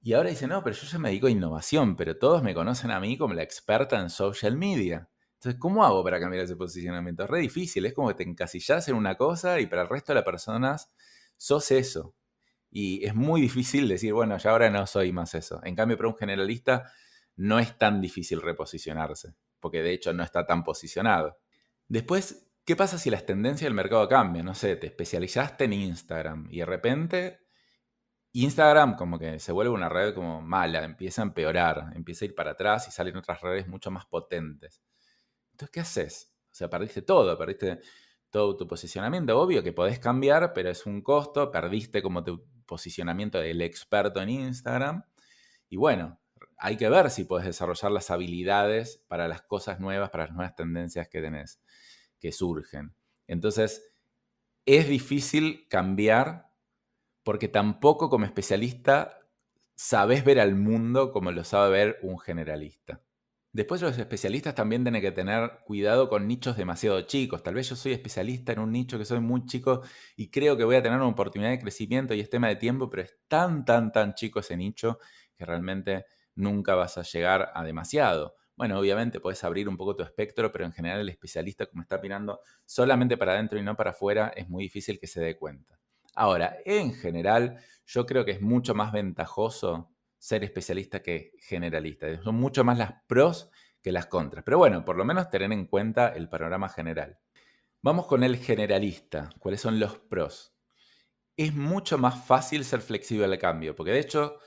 Y 0.00 0.14
ahora 0.14 0.31
dice, 0.31 0.47
no, 0.47 0.64
pero 0.64 0.75
yo 0.75 0.87
ya 0.87 0.99
me 0.99 1.11
dedico 1.11 1.26
a 1.26 1.31
innovación, 1.31 1.95
pero 1.95 2.19
todos 2.19 2.43
me 2.43 2.54
conocen 2.54 2.90
a 2.90 3.00
mí 3.00 3.19
como 3.19 3.35
la 3.35 3.43
experta 3.43 4.00
en 4.00 4.09
social 4.09 4.57
media. 4.57 5.11
Entonces, 5.35 5.61
¿cómo 5.61 5.85
hago 5.85 6.02
para 6.02 6.19
cambiar 6.19 6.45
ese 6.45 6.57
posicionamiento? 6.57 7.25
Es 7.25 7.31
re 7.31 7.40
difícil, 7.40 7.85
es 7.85 7.93
como 7.93 8.09
que 8.09 8.14
te 8.14 8.23
encasillas 8.23 8.88
en 8.88 8.97
una 8.97 9.16
cosa 9.16 9.61
y 9.61 9.66
para 9.66 9.83
el 9.83 9.88
resto 9.88 10.12
de 10.12 10.16
las 10.16 10.25
personas 10.25 10.90
sos 11.37 11.71
eso. 11.71 12.14
Y 12.71 13.04
es 13.04 13.14
muy 13.14 13.43
difícil 13.43 13.87
decir, 13.88 14.14
bueno, 14.14 14.38
ya 14.38 14.50
ahora 14.50 14.71
no 14.71 14.87
soy 14.87 15.12
más 15.12 15.35
eso. 15.35 15.61
En 15.64 15.76
cambio, 15.76 15.99
para 15.99 16.09
un 16.09 16.16
generalista 16.16 16.90
no 17.37 17.59
es 17.59 17.76
tan 17.76 18.00
difícil 18.00 18.40
reposicionarse, 18.40 19.35
porque 19.61 19.83
de 19.83 19.93
hecho 19.93 20.14
no 20.14 20.23
está 20.23 20.47
tan 20.47 20.64
posicionado. 20.64 21.38
Después, 21.88 22.43
¿Qué 22.66 22.76
pasa 22.76 22.97
si 22.97 23.11
las 23.11 23.26
tendencias 23.26 23.66
del 23.66 23.75
mercado 23.75 24.09
cambian? 24.09 24.47
No 24.47 24.54
sé, 24.54 24.76
te 24.76 24.87
especializaste 24.87 25.64
en 25.64 25.75
Instagram 25.75 26.49
y 26.50 26.61
de 26.61 26.66
repente 26.66 27.40
Instagram 28.33 28.97
como 28.97 29.18
que 29.18 29.38
se 29.38 29.52
vuelve 29.52 29.71
una 29.75 29.90
red 29.90 30.14
como 30.14 30.40
mala, 30.40 30.83
empieza 30.83 31.21
a 31.21 31.26
empeorar, 31.26 31.92
empieza 31.94 32.25
a 32.25 32.28
ir 32.28 32.35
para 32.35 32.52
atrás 32.52 32.88
y 32.88 32.90
salen 32.90 33.16
otras 33.16 33.42
redes 33.42 33.68
mucho 33.68 33.90
más 33.90 34.06
potentes. 34.06 34.83
Entonces, 35.52 35.71
¿qué 35.73 35.80
haces? 35.80 36.35
O 36.50 36.54
sea, 36.54 36.71
perdiste 36.71 37.02
todo, 37.02 37.37
perdiste 37.37 37.80
todo 38.30 38.56
tu 38.56 38.66
posicionamiento. 38.66 39.38
Obvio 39.38 39.62
que 39.62 39.73
podés 39.75 39.99
cambiar, 39.99 40.54
pero 40.54 40.71
es 40.71 40.87
un 40.87 41.02
costo, 41.02 41.50
perdiste 41.50 42.00
como 42.00 42.25
tu 42.25 42.47
posicionamiento 42.64 43.40
del 43.40 43.61
experto 43.61 44.23
en 44.23 44.30
Instagram. 44.30 45.04
Y 45.68 45.76
bueno, 45.76 46.18
hay 46.56 46.78
que 46.78 46.88
ver 46.88 47.11
si 47.11 47.25
puedes 47.25 47.47
desarrollar 47.47 47.92
las 47.92 48.11
habilidades 48.11 49.04
para 49.06 49.28
las 49.28 49.42
cosas 49.42 49.80
nuevas, 49.80 50.09
para 50.09 50.25
las 50.25 50.35
nuevas 50.35 50.56
tendencias 50.56 51.09
que 51.09 51.21
tenés 51.21 51.61
que 52.25 52.33
surgen. 52.33 52.95
Entonces, 53.26 53.93
es 54.64 54.88
difícil 54.88 55.69
cambiar 55.69 56.54
porque 57.23 57.49
tampoco 57.49 58.09
como 58.09 58.25
especialista 58.25 59.21
sabes 59.75 60.25
ver 60.25 60.40
al 60.40 60.54
mundo 60.54 61.12
como 61.12 61.33
lo 61.33 61.45
sabe 61.45 61.71
ver 61.71 61.99
un 62.00 62.19
generalista. 62.19 63.02
Después 63.52 63.83
los 63.83 63.99
especialistas 63.99 64.54
también 64.54 64.85
tienen 64.85 65.02
que 65.02 65.12
tener 65.12 65.59
cuidado 65.66 66.09
con 66.09 66.26
nichos 66.26 66.57
demasiado 66.57 67.02
chicos. 67.02 67.43
Tal 67.43 67.52
vez 67.52 67.69
yo 67.69 67.76
soy 67.76 67.93
especialista 67.93 68.52
en 68.52 68.61
un 68.61 68.73
nicho 68.73 68.97
que 68.97 69.04
soy 69.04 69.21
muy 69.21 69.45
chico 69.45 69.83
y 70.16 70.31
creo 70.31 70.57
que 70.57 70.64
voy 70.64 70.76
a 70.76 70.83
tener 70.83 70.97
una 70.97 71.09
oportunidad 71.09 71.50
de 71.50 71.59
crecimiento 71.59 72.14
y 72.14 72.21
es 72.21 72.31
tema 72.31 72.49
de 72.49 72.57
tiempo, 72.57 72.88
pero 72.88 73.02
es 73.02 73.19
tan, 73.28 73.66
tan, 73.66 73.93
tan 73.93 74.14
chico 74.14 74.40
ese 74.40 74.57
nicho 74.57 74.99
que 75.37 75.45
realmente 75.45 76.07
nunca 76.37 76.75
vas 76.75 76.97
a 76.97 77.02
llegar 77.02 77.52
a 77.54 77.62
demasiado. 77.64 78.35
Bueno, 78.56 78.78
obviamente 78.78 79.18
puedes 79.18 79.42
abrir 79.42 79.68
un 79.68 79.76
poco 79.76 79.96
tu 79.96 80.04
espectro, 80.04 80.52
pero 80.52 80.64
en 80.64 80.73
general 80.73 81.00
el 81.00 81.08
especialista, 81.08 81.66
como 81.66 81.82
está 81.82 81.99
mirando 81.99 82.40
solamente 82.64 83.16
para 83.16 83.32
adentro 83.32 83.58
y 83.58 83.62
no 83.62 83.76
para 83.76 83.90
afuera, 83.90 84.32
es 84.37 84.49
muy 84.49 84.64
difícil 84.64 85.00
que 85.00 85.08
se 85.08 85.20
dé 85.20 85.37
cuenta. 85.37 85.78
Ahora, 86.14 86.56
en 86.64 86.94
general, 86.94 87.58
yo 87.87 88.06
creo 88.06 88.25
que 88.25 88.30
es 88.32 88.40
mucho 88.40 88.75
más 88.75 88.92
ventajoso 88.92 89.90
ser 90.18 90.44
especialista 90.44 91.02
que 91.02 91.32
generalista. 91.38 92.23
Son 92.23 92.37
mucho 92.37 92.64
más 92.64 92.78
las 92.78 92.94
pros 93.06 93.50
que 93.82 93.92
las 93.92 94.06
contras. 94.06 94.44
Pero 94.44 94.58
bueno, 94.58 94.84
por 94.84 94.96
lo 94.96 95.04
menos 95.04 95.28
tener 95.28 95.52
en 95.52 95.66
cuenta 95.66 96.08
el 96.08 96.28
panorama 96.28 96.68
general. 96.68 97.18
Vamos 97.82 98.06
con 98.06 98.25
el 98.25 98.37
generalista. 98.38 99.30
¿Cuáles 99.38 99.61
son 99.61 99.78
los 99.78 99.99
pros? 99.99 100.54
Es 101.37 101.52
mucho 101.52 101.99
más 101.99 102.25
fácil 102.25 102.64
ser 102.64 102.80
flexible 102.80 103.26
al 103.26 103.38
cambio, 103.38 103.75
porque 103.75 103.90
de 103.90 103.99
hecho, 103.99 104.38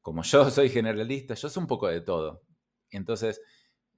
como 0.00 0.22
yo 0.22 0.48
soy 0.50 0.70
generalista, 0.70 1.34
yo 1.34 1.48
sé 1.48 1.58
un 1.58 1.66
poco 1.66 1.88
de 1.88 2.00
todo. 2.00 2.47
Entonces, 2.90 3.40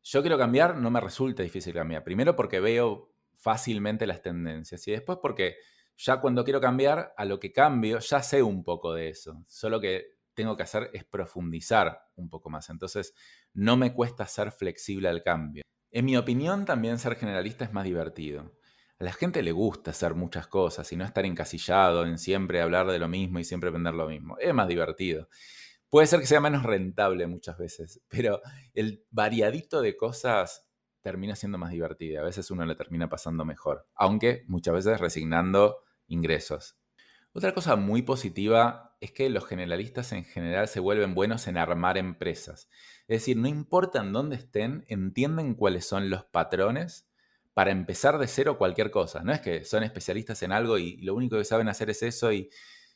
yo 0.03 0.23
quiero 0.23 0.39
cambiar, 0.39 0.77
no 0.77 0.91
me 0.91 1.01
resulta 1.01 1.43
difícil 1.43 1.75
cambiar. 1.75 2.03
Primero 2.05 2.37
porque 2.37 2.61
veo 2.61 3.13
fácilmente 3.35 4.07
las 4.07 4.23
tendencias 4.23 4.87
y 4.89 4.93
después 4.93 5.19
porque 5.21 5.57
ya 5.97 6.21
cuando 6.21 6.45
quiero 6.45 6.61
cambiar, 6.61 7.13
a 7.17 7.25
lo 7.25 7.39
que 7.39 7.53
cambio, 7.53 7.99
ya 7.99 8.23
sé 8.23 8.43
un 8.43 8.65
poco 8.65 8.95
de 8.95 9.11
eso. 9.11 9.45
Solo 9.47 9.81
que 9.81 10.19
tengo 10.33 10.57
que 10.57 10.63
hacer 10.63 10.91
es 10.95 11.05
profundizar 11.05 12.01
un 12.17 12.31
poco 12.31 12.49
más. 12.49 12.71
Entonces, 12.71 13.15
no 13.53 13.77
me 13.77 13.93
cuesta 13.93 14.27
ser 14.27 14.53
flexible 14.53 15.09
al 15.09 15.23
cambio. 15.23 15.63
En 15.91 16.05
mi 16.07 16.17
opinión, 16.17 16.65
también 16.65 16.99
ser 16.99 17.17
generalista 17.17 17.65
es 17.65 17.73
más 17.73 17.85
divertido. 17.85 18.55
A 18.99 19.05
la 19.05 19.13
gente 19.13 19.43
le 19.43 19.53
gusta 19.53 19.91
hacer 19.91 20.15
muchas 20.15 20.47
cosas 20.47 20.91
y 20.93 20.97
no 20.97 21.05
estar 21.05 21.27
encasillado 21.27 22.07
en 22.07 22.17
siempre 22.19 22.63
hablar 22.63 22.87
de 22.87 22.99
lo 22.99 23.09
mismo 23.09 23.39
y 23.39 23.45
siempre 23.45 23.71
vender 23.71 23.95
lo 23.95 24.09
mismo. 24.09 24.39
Es 24.39 24.55
más 24.55 24.69
divertido. 24.69 25.29
Puede 25.91 26.07
ser 26.07 26.21
que 26.21 26.27
sea 26.27 26.41
menos 26.41 26.63
rentable 26.63 27.27
muchas 27.27 27.59
veces, 27.59 28.01
pero 28.09 28.41
el 28.75 29.05
variadito 29.11 29.83
de 29.83 29.97
cosas 29.97 30.67
termina 31.03 31.35
siendo 31.35 31.59
más 31.59 31.73
divertido. 31.73 32.21
A 32.21 32.25
veces 32.25 32.51
uno 32.51 32.65
le 32.65 32.77
termina 32.77 33.09
pasando 33.09 33.45
mejor, 33.45 33.89
aunque 33.95 34.45
muchas 34.47 34.75
veces 34.75 35.01
resignando 35.01 35.83
ingresos. 36.07 36.77
Otra 37.33 37.55
cosa 37.55 37.77
muy 37.77 38.03
positiva 38.03 38.97
es 39.01 39.13
que 39.13 39.31
los 39.31 39.47
generalistas 39.47 40.13
en 40.13 40.25
general 40.25 40.69
se 40.69 40.81
vuelven 40.81 41.15
buenos 41.15 41.47
en 41.47 41.57
armar 41.57 41.97
empresas. 41.97 42.69
Es 43.09 43.21
decir, 43.21 43.37
no 43.37 43.49
importa 43.49 44.01
en 44.01 44.13
dónde 44.13 44.37
estén, 44.37 44.85
entienden 44.89 45.55
cuáles 45.55 45.87
son 45.87 46.11
los 46.11 46.25
patrones 46.25 47.09
para 47.55 47.71
empezar 47.71 48.19
de 48.19 48.27
cero 48.27 48.59
cualquier 48.59 48.91
cosa. 48.91 49.23
No 49.23 49.33
es 49.33 49.41
que 49.41 49.65
son 49.65 49.85
especialistas 49.85 50.43
en 50.43 50.53
algo 50.53 50.79
y 50.79 50.97
lo 50.99 51.15
único 51.15 51.37
que 51.37 51.45
saben 51.45 51.69
hacer 51.69 51.91
es 51.91 52.03
eso 52.03 52.33
y 52.33 52.51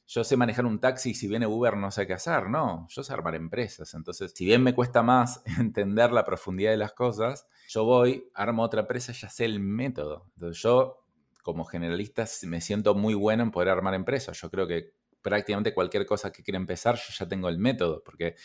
yo 0.06 0.22
sé 0.22 0.36
manejar 0.36 0.66
un 0.66 0.80
taxi 0.80 1.10
y 1.10 1.14
si 1.14 1.28
viene 1.28 1.46
Uber 1.46 1.76
no 1.76 1.90
sé 1.90 2.06
qué 2.06 2.12
hacer, 2.12 2.48
no, 2.50 2.86
yo 2.90 3.02
sé 3.02 3.12
armar 3.12 3.34
empresas. 3.34 3.94
Entonces, 3.94 4.32
si 4.34 4.44
bien 4.44 4.62
me 4.62 4.74
cuesta 4.74 5.02
más 5.02 5.42
entender 5.58 6.12
la 6.12 6.24
profundidad 6.24 6.70
de 6.70 6.76
las 6.76 6.92
cosas, 6.92 7.46
yo 7.68 7.84
voy, 7.84 8.30
armo 8.34 8.62
otra 8.62 8.82
empresa, 8.82 9.12
ya 9.12 9.28
sé 9.30 9.44
el 9.46 9.60
método. 9.60 10.26
Entonces, 10.34 10.62
yo 10.62 11.04
como 11.42 11.64
generalista 11.64 12.24
me 12.44 12.60
siento 12.60 12.94
muy 12.94 13.14
bueno 13.14 13.42
en 13.42 13.50
poder 13.50 13.68
armar 13.68 13.94
empresas. 13.94 14.40
Yo 14.40 14.50
creo 14.50 14.66
que 14.66 14.94
prácticamente 15.20 15.74
cualquier 15.74 16.06
cosa 16.06 16.32
que 16.32 16.42
quiera 16.42 16.56
empezar, 16.56 16.96
yo 16.96 17.12
ya 17.18 17.28
tengo 17.28 17.48
el 17.48 17.58
método, 17.58 18.02
porque 18.04 18.36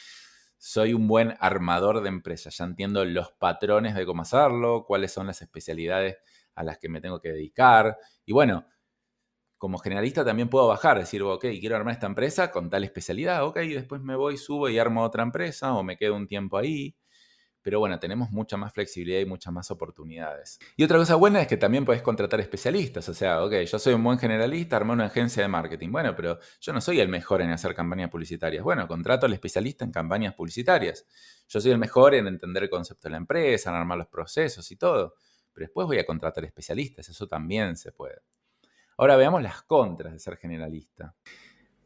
soy 0.58 0.94
un 0.94 1.08
buen 1.08 1.36
armador 1.40 2.02
de 2.02 2.10
empresas. 2.10 2.58
Ya 2.58 2.66
entiendo 2.66 3.04
los 3.06 3.32
patrones 3.32 3.96
de 3.96 4.06
cómo 4.06 4.22
hacerlo, 4.22 4.86
cuáles 4.86 5.12
son 5.12 5.28
las 5.28 5.42
especialidades 5.42 6.18
a 6.56 6.64
las 6.64 6.78
que 6.78 6.90
me 6.90 7.00
tengo 7.00 7.22
que 7.22 7.30
dedicar. 7.30 7.98
Y 8.26 8.34
bueno, 8.34 8.66
como 9.60 9.78
generalista 9.78 10.26
también 10.26 10.50
puedo 10.50 10.68
bajar, 10.68 10.98
decir, 10.98 11.22
ok, 11.22 11.46
quiero 11.60 11.76
armar 11.76 11.94
esta 11.94 12.08
empresa 12.08 12.50
con 12.50 12.70
tal 12.70 12.86
especialidad, 12.86 13.46
ok, 13.46 13.58
y 13.64 13.74
después 13.74 14.02
me 14.02 14.16
voy, 14.16 14.38
subo 14.38 14.70
y 14.70 14.80
armo 14.80 15.04
otra 15.04 15.22
empresa 15.22 15.74
o 15.74 15.84
me 15.84 15.98
quedo 15.98 16.16
un 16.16 16.28
tiempo 16.28 16.58
ahí. 16.58 16.96
pero 17.62 17.80
bueno, 17.80 18.00
tenemos 18.00 18.32
mucha 18.32 18.58
más 18.58 18.74
flexibilidad 18.74 19.20
y 19.20 19.26
muchas 19.26 19.54
más 19.54 19.70
oportunidades. 19.70 20.60
Y 20.78 20.84
otra 20.84 20.98
cosa 20.98 21.16
buena 21.16 21.42
es 21.42 21.48
que 21.48 21.58
también 21.58 21.86
podés 21.86 22.02
contratar 22.02 22.40
especialistas, 22.40 23.10
o 23.10 23.14
sea, 23.14 23.44
ok, 23.44 23.54
yo 23.70 23.78
soy 23.80 23.94
un 23.94 24.04
buen 24.04 24.18
generalista, 24.18 24.78
armé 24.78 24.94
una 24.94 25.06
agencia 25.08 25.44
de 25.44 25.50
marketing, 25.50 25.92
bueno, 25.92 26.16
pero 26.16 26.40
yo 26.62 26.74
no 26.74 26.82
soy 26.82 27.02
el 27.02 27.10
mejor 27.10 27.42
en 27.42 27.52
hacer 27.52 27.76
campañas 27.76 28.10
publicitarias. 28.10 28.64
Bueno, 28.64 28.88
contrato 28.88 29.26
al 29.26 29.34
especialista 29.34 29.84
en 29.86 29.92
campañas 29.92 30.34
publicitarias. 30.36 31.06
Yo 31.50 31.60
soy 31.60 31.72
el 31.72 31.78
mejor 31.80 32.16
en 32.16 32.28
entender 32.28 32.64
el 32.64 32.70
concepto 32.70 33.08
de 33.08 33.12
la 33.12 33.18
empresa, 33.18 33.70
en 33.70 33.76
armar 33.76 33.98
los 33.98 34.08
procesos 34.08 34.72
y 34.72 34.78
todo, 34.78 35.16
pero 35.54 35.66
después 35.66 35.86
voy 35.86 36.00
a 36.00 36.06
contratar 36.06 36.46
especialistas, 36.46 37.10
eso 37.10 37.28
también 37.28 37.76
se 37.76 37.92
puede. 37.92 38.22
Ahora 39.00 39.16
veamos 39.16 39.42
las 39.42 39.62
contras 39.62 40.12
de 40.12 40.20
ser 40.20 40.36
generalista. 40.36 41.16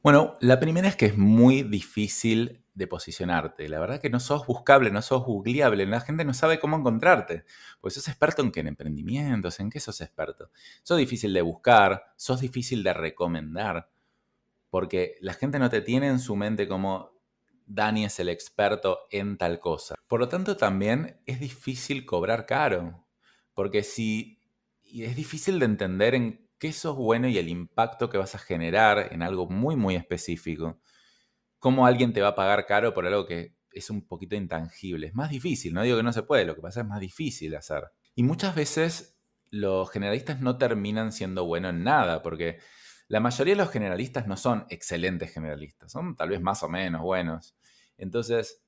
Bueno, 0.02 0.36
la 0.42 0.60
primera 0.60 0.88
es 0.88 0.96
que 0.96 1.06
es 1.06 1.16
muy 1.16 1.62
difícil 1.62 2.66
de 2.74 2.88
posicionarte. 2.88 3.70
La 3.70 3.80
verdad 3.80 4.02
que 4.02 4.10
no 4.10 4.20
sos 4.20 4.48
buscable, 4.48 4.90
no 4.90 5.00
sos 5.04 5.24
googleable. 5.24 5.86
La 5.86 6.02
gente 6.02 6.26
no 6.26 6.34
sabe 6.34 6.60
cómo 6.60 6.76
encontrarte. 6.76 7.46
Pues 7.82 7.94
sos 7.94 8.08
experto 8.08 8.42
en 8.42 8.52
qué? 8.52 8.62
En 8.62 8.68
emprendimientos, 8.70 9.60
¿en 9.60 9.70
qué 9.70 9.80
sos 9.80 10.02
experto? 10.02 10.50
Sos 10.82 10.98
difícil 10.98 11.34
de 11.34 11.44
buscar, 11.44 12.04
sos 12.16 12.42
difícil 12.42 12.82
de 12.82 12.94
recomendar. 12.94 13.92
Porque 14.72 15.16
la 15.22 15.36
gente 15.36 15.60
no 15.60 15.70
te 15.70 15.82
tiene 15.82 16.08
en 16.08 16.18
su 16.18 16.36
mente 16.36 16.68
como 16.68 17.22
Dani 17.68 18.06
es 18.06 18.20
el 18.20 18.30
experto 18.30 19.02
en 19.12 19.38
tal 19.38 19.60
cosa. 19.60 19.94
Por 20.08 20.20
lo 20.20 20.30
tanto, 20.30 20.58
también 20.58 21.22
es 21.28 21.40
difícil 21.40 22.08
cobrar 22.08 22.48
caro. 22.48 23.06
Porque 23.54 23.84
si... 23.84 24.40
Y 24.82 25.04
es 25.04 25.16
difícil 25.16 25.60
de 25.60 25.66
entender 25.66 26.16
en 26.16 26.43
qué 26.64 26.72
sos 26.72 26.96
bueno 26.96 27.28
y 27.28 27.38
el 27.38 27.50
impacto 27.50 28.10
que 28.10 28.18
vas 28.18 28.36
a 28.36 28.38
generar 28.38 29.10
en 29.12 29.22
algo 29.22 29.50
muy, 29.50 29.76
muy 29.76 29.98
específico. 29.98 30.80
Cómo 31.60 31.86
alguien 31.86 32.14
te 32.14 32.22
va 32.22 32.30
a 32.30 32.36
pagar 32.36 32.66
caro 32.66 32.94
por 32.94 33.06
algo 33.06 33.26
que 33.26 33.58
es 33.74 33.90
un 33.90 34.08
poquito 34.08 34.38
intangible. 34.38 35.08
Es 35.08 35.14
más 35.14 35.30
difícil, 35.30 35.74
no 35.74 35.82
digo 35.82 35.98
que 35.98 36.04
no 36.04 36.14
se 36.14 36.24
puede, 36.24 36.46
lo 36.46 36.56
que 36.56 36.62
pasa 36.62 36.80
es 36.80 36.88
más 36.88 37.02
difícil 37.02 37.54
hacer. 37.58 37.92
Y 38.16 38.24
muchas 38.24 38.56
veces 38.56 39.20
los 39.50 39.92
generalistas 39.92 40.40
no 40.40 40.58
terminan 40.58 41.12
siendo 41.12 41.44
buenos 41.44 41.72
en 41.72 41.84
nada, 41.84 42.24
porque 42.24 42.60
la 43.10 43.20
mayoría 43.20 43.56
de 43.56 43.62
los 43.62 43.70
generalistas 43.70 44.26
no 44.26 44.38
son 44.38 44.66
excelentes 44.70 45.34
generalistas, 45.34 45.92
son 45.92 46.16
tal 46.16 46.30
vez 46.30 46.40
más 46.40 46.64
o 46.64 46.70
menos 46.70 47.02
buenos. 47.02 47.58
Entonces, 47.98 48.64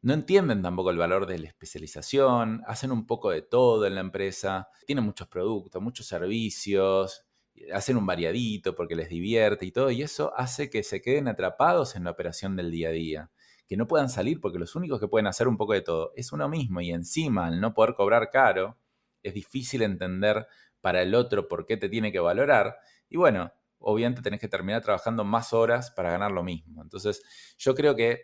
no 0.00 0.14
entienden 0.14 0.62
tampoco 0.62 0.88
el 0.88 0.96
valor 0.96 1.26
de 1.26 1.40
la 1.40 1.48
especialización, 1.48 2.62
hacen 2.66 2.90
un 2.90 3.06
poco 3.06 3.32
de 3.32 3.42
todo 3.42 3.84
en 3.84 3.96
la 3.96 4.00
empresa, 4.00 4.68
tienen 4.86 5.04
muchos 5.04 5.28
productos, 5.28 5.82
muchos 5.82 6.06
servicios, 6.06 7.26
hacen 7.72 7.96
un 7.96 8.06
variadito 8.06 8.74
porque 8.74 8.94
les 8.94 9.08
divierte 9.08 9.66
y 9.66 9.72
todo, 9.72 9.90
y 9.90 10.02
eso 10.02 10.32
hace 10.36 10.70
que 10.70 10.82
se 10.82 11.00
queden 11.00 11.28
atrapados 11.28 11.96
en 11.96 12.04
la 12.04 12.10
operación 12.10 12.56
del 12.56 12.70
día 12.70 12.88
a 12.88 12.92
día, 12.92 13.30
que 13.66 13.76
no 13.76 13.86
puedan 13.86 14.08
salir 14.08 14.40
porque 14.40 14.58
los 14.58 14.74
únicos 14.74 15.00
que 15.00 15.08
pueden 15.08 15.26
hacer 15.26 15.48
un 15.48 15.56
poco 15.56 15.72
de 15.72 15.80
todo 15.80 16.12
es 16.16 16.32
uno 16.32 16.48
mismo 16.48 16.80
y 16.80 16.90
encima 16.90 17.46
al 17.46 17.60
no 17.60 17.74
poder 17.74 17.94
cobrar 17.94 18.30
caro, 18.30 18.78
es 19.22 19.34
difícil 19.34 19.82
entender 19.82 20.46
para 20.80 21.02
el 21.02 21.14
otro 21.14 21.48
por 21.48 21.66
qué 21.66 21.76
te 21.76 21.88
tiene 21.88 22.12
que 22.12 22.20
valorar 22.20 22.76
y 23.08 23.16
bueno, 23.16 23.52
obviamente 23.78 24.22
tenés 24.22 24.40
que 24.40 24.48
terminar 24.48 24.82
trabajando 24.82 25.24
más 25.24 25.52
horas 25.52 25.90
para 25.90 26.10
ganar 26.10 26.30
lo 26.30 26.42
mismo. 26.42 26.82
Entonces, 26.82 27.22
yo 27.56 27.74
creo 27.74 27.94
que 27.94 28.22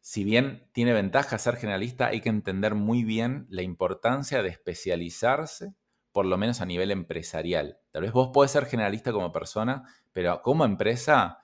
si 0.00 0.22
bien 0.22 0.68
tiene 0.72 0.92
ventaja 0.92 1.38
ser 1.38 1.56
generalista, 1.56 2.08
hay 2.08 2.20
que 2.20 2.28
entender 2.28 2.74
muy 2.74 3.02
bien 3.02 3.46
la 3.48 3.62
importancia 3.62 4.42
de 4.42 4.50
especializarse 4.50 5.74
por 6.16 6.24
lo 6.24 6.38
menos 6.38 6.62
a 6.62 6.64
nivel 6.64 6.92
empresarial. 6.92 7.78
Tal 7.90 8.00
vez 8.00 8.10
vos 8.10 8.30
podés 8.32 8.50
ser 8.50 8.64
generalista 8.64 9.12
como 9.12 9.30
persona, 9.32 9.82
pero 10.14 10.40
como 10.40 10.64
empresa 10.64 11.40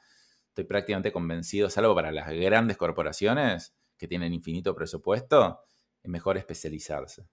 estoy 0.48 0.64
prácticamente 0.64 1.12
convencido, 1.12 1.68
salvo 1.68 1.94
para 1.94 2.10
las 2.10 2.30
grandes 2.30 2.78
corporaciones 2.78 3.76
que 3.98 4.08
tienen 4.08 4.32
infinito 4.32 4.74
presupuesto, 4.74 5.60
es 6.02 6.10
mejor 6.10 6.38
especializarse. 6.38 7.26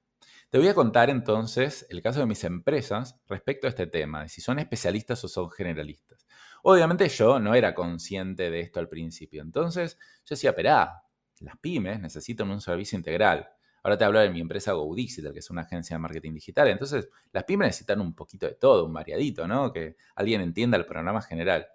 Te 0.49 0.57
voy 0.57 0.67
a 0.67 0.73
contar 0.73 1.09
entonces 1.09 1.87
el 1.89 2.01
caso 2.01 2.19
de 2.19 2.25
mis 2.25 2.43
empresas 2.43 3.17
respecto 3.25 3.67
a 3.67 3.69
este 3.69 3.87
tema, 3.87 4.23
de 4.23 4.27
si 4.27 4.41
son 4.41 4.59
especialistas 4.59 5.23
o 5.23 5.29
son 5.29 5.49
generalistas. 5.49 6.27
Obviamente 6.63 7.07
yo 7.07 7.39
no 7.39 7.55
era 7.55 7.73
consciente 7.73 8.51
de 8.51 8.59
esto 8.59 8.81
al 8.81 8.89
principio, 8.89 9.41
entonces 9.41 9.97
yo 10.25 10.35
decía, 10.35 10.53
perá, 10.53 11.03
las 11.39 11.57
pymes 11.59 12.01
necesitan 12.01 12.51
un 12.51 12.59
servicio 12.59 12.97
integral. 12.97 13.47
Ahora 13.83 13.97
te 13.97 14.03
hablo 14.03 14.19
de 14.19 14.29
mi 14.29 14.41
empresa 14.41 14.73
GoDigital, 14.73 15.33
que 15.33 15.39
es 15.39 15.49
una 15.49 15.61
agencia 15.61 15.95
de 15.95 15.99
marketing 15.99 16.33
digital. 16.33 16.67
Entonces, 16.67 17.09
las 17.31 17.43
pymes 17.43 17.67
necesitan 17.67 18.01
un 18.01 18.13
poquito 18.13 18.45
de 18.45 18.55
todo, 18.55 18.85
un 18.85 18.93
variadito, 18.93 19.47
¿no? 19.47 19.71
Que 19.71 19.95
alguien 20.15 20.41
entienda 20.41 20.77
el 20.77 20.85
programa 20.85 21.21
general. 21.21 21.67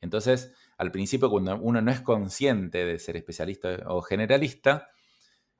Entonces, 0.00 0.54
al 0.78 0.90
principio, 0.90 1.30
cuando 1.30 1.56
uno 1.58 1.80
no 1.82 1.90
es 1.90 2.00
consciente 2.00 2.84
de 2.84 2.98
ser 2.98 3.16
especialista 3.16 3.78
o 3.86 4.02
generalista, 4.02 4.88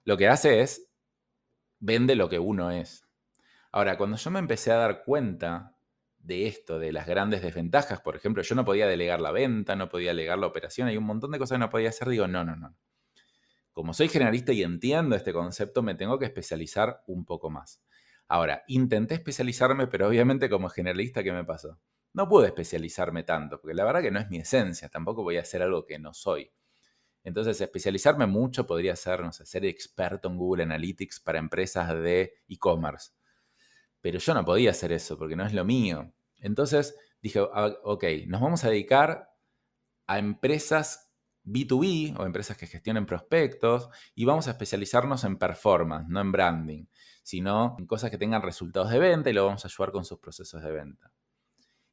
lo 0.04 0.16
que 0.16 0.28
hace 0.28 0.62
es 0.62 0.90
vende 1.78 2.14
lo 2.14 2.28
que 2.28 2.38
uno 2.38 2.70
es. 2.70 3.06
Ahora, 3.72 3.96
cuando 3.96 4.16
yo 4.16 4.30
me 4.30 4.38
empecé 4.38 4.72
a 4.72 4.76
dar 4.76 5.04
cuenta 5.04 5.76
de 6.18 6.46
esto, 6.46 6.78
de 6.78 6.92
las 6.92 7.06
grandes 7.06 7.42
desventajas, 7.42 8.00
por 8.00 8.16
ejemplo, 8.16 8.42
yo 8.42 8.54
no 8.54 8.64
podía 8.64 8.86
delegar 8.86 9.20
la 9.20 9.30
venta, 9.30 9.76
no 9.76 9.88
podía 9.88 10.10
delegar 10.10 10.38
la 10.38 10.46
operación, 10.46 10.88
hay 10.88 10.96
un 10.96 11.04
montón 11.04 11.30
de 11.30 11.38
cosas 11.38 11.56
que 11.56 11.60
no 11.60 11.70
podía 11.70 11.90
hacer, 11.90 12.08
digo, 12.08 12.26
no, 12.26 12.44
no, 12.44 12.56
no 12.56 12.76
como 13.72 13.94
soy 13.94 14.08
generalista 14.08 14.52
y 14.52 14.62
entiendo 14.62 15.16
este 15.16 15.32
concepto, 15.32 15.82
me 15.82 15.94
tengo 15.94 16.18
que 16.18 16.26
especializar 16.26 17.02
un 17.06 17.24
poco 17.24 17.50
más. 17.50 17.80
Ahora, 18.28 18.64
intenté 18.68 19.14
especializarme, 19.14 19.86
pero 19.86 20.08
obviamente 20.08 20.48
como 20.48 20.68
generalista, 20.68 21.22
¿qué 21.22 21.32
me 21.32 21.44
pasó? 21.44 21.78
No 22.12 22.28
pude 22.28 22.46
especializarme 22.46 23.22
tanto, 23.22 23.60
porque 23.60 23.74
la 23.74 23.84
verdad 23.84 24.02
que 24.02 24.10
no 24.10 24.20
es 24.20 24.28
mi 24.30 24.38
esencia, 24.38 24.88
tampoco 24.88 25.22
voy 25.22 25.36
a 25.36 25.42
hacer 25.42 25.62
algo 25.62 25.86
que 25.86 25.98
no 25.98 26.12
soy. 26.12 26.50
Entonces, 27.22 27.60
especializarme 27.60 28.26
mucho 28.26 28.66
podría 28.66 28.96
ser, 28.96 29.20
no 29.20 29.32
sé, 29.32 29.44
ser 29.44 29.64
experto 29.64 30.28
en 30.28 30.38
Google 30.38 30.62
Analytics 30.62 31.20
para 31.20 31.38
empresas 31.38 31.88
de 31.94 32.34
e-commerce. 32.48 33.10
Pero 34.00 34.18
yo 34.18 34.34
no 34.34 34.44
podía 34.44 34.70
hacer 34.70 34.92
eso 34.92 35.18
porque 35.18 35.36
no 35.36 35.44
es 35.44 35.52
lo 35.52 35.64
mío. 35.64 36.12
Entonces 36.38 36.96
dije, 37.20 37.40
ah, 37.52 37.72
ok, 37.84 38.04
nos 38.26 38.40
vamos 38.40 38.64
a 38.64 38.70
dedicar 38.70 39.30
a 40.06 40.18
empresas 40.18 41.09
B2B 41.50 42.18
o 42.18 42.26
empresas 42.26 42.56
que 42.56 42.66
gestionen 42.66 43.06
prospectos 43.06 43.88
y 44.14 44.24
vamos 44.24 44.48
a 44.48 44.52
especializarnos 44.52 45.24
en 45.24 45.36
performance, 45.36 46.08
no 46.08 46.20
en 46.20 46.32
branding, 46.32 46.84
sino 47.22 47.76
en 47.78 47.86
cosas 47.86 48.10
que 48.10 48.18
tengan 48.18 48.42
resultados 48.42 48.90
de 48.90 48.98
venta 48.98 49.30
y 49.30 49.32
lo 49.32 49.46
vamos 49.46 49.64
a 49.64 49.68
ayudar 49.68 49.92
con 49.92 50.04
sus 50.04 50.18
procesos 50.18 50.62
de 50.62 50.70
venta. 50.70 51.12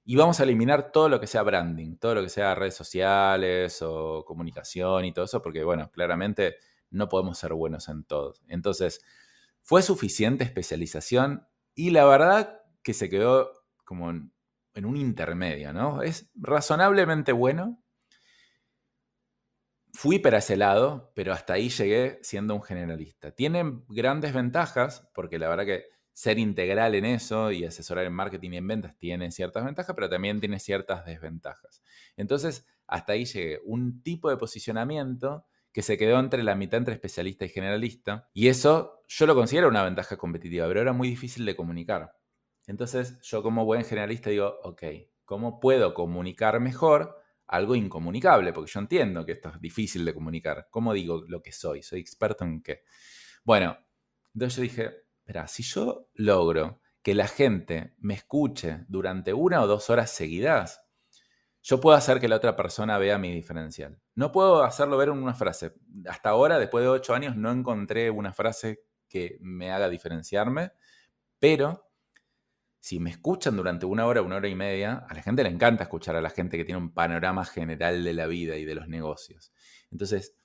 Y 0.04 0.16
vamos 0.16 0.40
a 0.40 0.44
eliminar 0.44 0.92
todo 0.92 1.10
lo 1.10 1.20
que 1.20 1.28
sea 1.28 1.44
branding, 1.44 1.98
todo 1.98 2.16
lo 2.16 2.24
que 2.24 2.30
sea 2.30 2.56
redes 2.56 2.76
sociales 2.76 3.82
o 3.82 4.24
comunicación 4.26 5.04
y 5.04 5.14
todo 5.14 5.26
eso, 5.26 5.42
porque 5.42 5.64
bueno, 5.64 5.92
claramente 5.92 6.56
no 6.90 7.10
podemos 7.10 7.38
ser 7.38 7.54
buenos 7.54 7.90
en 7.90 8.06
todo. 8.06 8.34
Entonces, 8.48 9.02
fue 9.64 9.82
suficiente 9.82 10.46
especialización 10.46 11.46
y 11.76 11.90
la 11.90 12.06
verdad 12.06 12.62
que 12.84 12.94
se 12.94 13.10
quedó 13.10 13.52
como 13.84 14.10
en, 14.10 14.32
en 14.76 14.86
un 14.86 14.96
intermedio, 14.96 15.74
¿no? 15.74 16.02
Es 16.02 16.32
razonablemente 16.36 17.34
bueno, 17.34 17.84
Fui 19.98 20.20
para 20.20 20.38
ese 20.38 20.58
lado, 20.58 21.12
pero 21.16 21.34
hasta 21.34 21.54
ahí 21.54 21.70
llegué 21.70 22.20
siendo 22.22 22.54
un 22.54 22.62
generalista. 22.62 23.32
Tiene 23.32 23.82
grandes 23.90 24.32
ventajas, 24.32 25.10
porque 25.16 25.40
la 25.40 25.50
verdad 25.50 25.66
que 25.66 25.86
ser 26.14 26.38
integral 26.38 26.94
en 26.94 27.04
eso 27.04 27.52
y 27.52 27.66
asesorar 27.66 28.06
en 28.06 28.14
marketing 28.14 28.52
y 28.52 28.58
en 28.58 28.68
ventas 28.68 28.96
tiene 29.00 29.32
ciertas 29.32 29.66
ventajas, 29.66 29.96
pero 29.96 30.08
también 30.08 30.40
tiene 30.40 30.60
ciertas 30.60 31.04
desventajas. 31.04 31.82
Entonces, 32.16 32.68
hasta 32.86 33.14
ahí 33.14 33.26
llegué. 33.26 33.60
Un 33.66 34.04
tipo 34.04 34.30
de 34.30 34.38
posicionamiento 34.38 35.48
que 35.72 35.82
se 35.82 35.98
quedó 35.98 36.20
entre 36.20 36.44
la 36.44 36.54
mitad 36.54 36.78
entre 36.78 36.94
especialista 36.94 37.46
y 37.46 37.50
generalista. 37.50 38.30
Y 38.36 38.50
eso 38.50 39.04
yo 39.08 39.26
lo 39.26 39.34
considero 39.34 39.68
una 39.68 39.84
ventaja 39.84 40.16
competitiva, 40.16 40.68
pero 40.68 40.80
era 40.80 40.94
muy 40.94 41.10
difícil 41.10 41.44
de 41.44 41.56
comunicar. 41.56 42.14
Entonces, 42.68 43.20
yo 43.24 43.42
como 43.42 43.66
buen 43.66 43.84
generalista 43.84 44.30
digo, 44.30 44.60
ok, 44.62 44.84
¿cómo 45.26 45.60
puedo 45.60 45.96
comunicar 45.96 46.60
mejor 46.60 47.18
algo 47.48 47.76
incomunicable, 47.76 48.54
porque 48.54 48.72
yo 48.72 48.80
entiendo 48.80 49.26
que 49.26 49.34
esto 49.34 49.50
es 49.50 49.62
difícil 49.62 50.04
de 50.06 50.14
comunicar. 50.14 50.68
¿Cómo 50.70 50.94
digo 50.94 51.24
lo 51.28 51.42
que 51.42 51.52
soy? 51.52 51.82
¿Soy 51.82 52.00
experto 52.00 52.44
en 52.44 52.62
qué? 52.62 52.84
Bueno, 53.44 53.78
entonces 54.34 54.58
yo 54.58 54.62
dije, 54.64 55.06
espera, 55.20 55.48
si 55.48 55.64
yo 55.64 56.10
logro 56.16 56.82
que 57.02 57.14
la 57.14 57.28
gente 57.28 57.96
me 58.00 58.16
escuche 58.16 58.86
durante 58.90 59.34
una 59.34 59.62
o 59.62 59.68
dos 59.68 59.90
horas 59.90 60.12
seguidas, 60.12 60.84
yo 61.64 61.80
puedo 61.80 61.98
hacer 61.98 62.20
que 62.20 62.28
la 62.28 62.36
otra 62.36 62.56
persona 62.56 62.98
vea 62.98 63.18
mi 63.18 63.34
diferencial. 63.34 64.00
No 64.16 64.32
puedo 64.32 64.64
hacerlo 64.64 64.98
ver 64.98 65.10
en 65.10 65.22
una 65.22 65.34
frase. 65.34 65.74
Hasta 66.08 66.30
ahora, 66.30 66.60
después 66.60 66.84
de 66.84 66.90
ocho 66.90 67.14
años, 67.14 67.36
no 67.36 67.52
encontré 67.52 68.10
una 68.10 68.34
frase 68.34 68.84
que 69.08 69.38
me 69.42 69.72
haga 69.72 69.90
diferenciarme, 69.90 70.72
pero 71.40 71.87
si 72.80 73.00
me 73.00 73.10
escuchan 73.10 73.56
durante 73.56 73.86
una 73.86 74.06
hora, 74.06 74.22
una 74.22 74.38
hora 74.38 74.48
y 74.48 74.56
media, 74.56 75.06
a 75.10 75.14
la 75.14 75.22
gente 75.22 75.44
le 75.44 75.50
encanta 75.50 75.84
escuchar 75.84 76.16
a 76.16 76.22
la 76.22 76.30
gente 76.30 76.58
que 76.58 76.66
tiene 76.66 76.80
un 76.80 76.94
panorama 76.94 77.46
general 77.46 78.04
de 78.04 78.14
la 78.14 78.28
vida 78.28 78.56
y 78.58 78.66
de 78.66 78.76
los 78.76 78.88
negocios. 78.88 79.52
Entonces, 79.92 80.36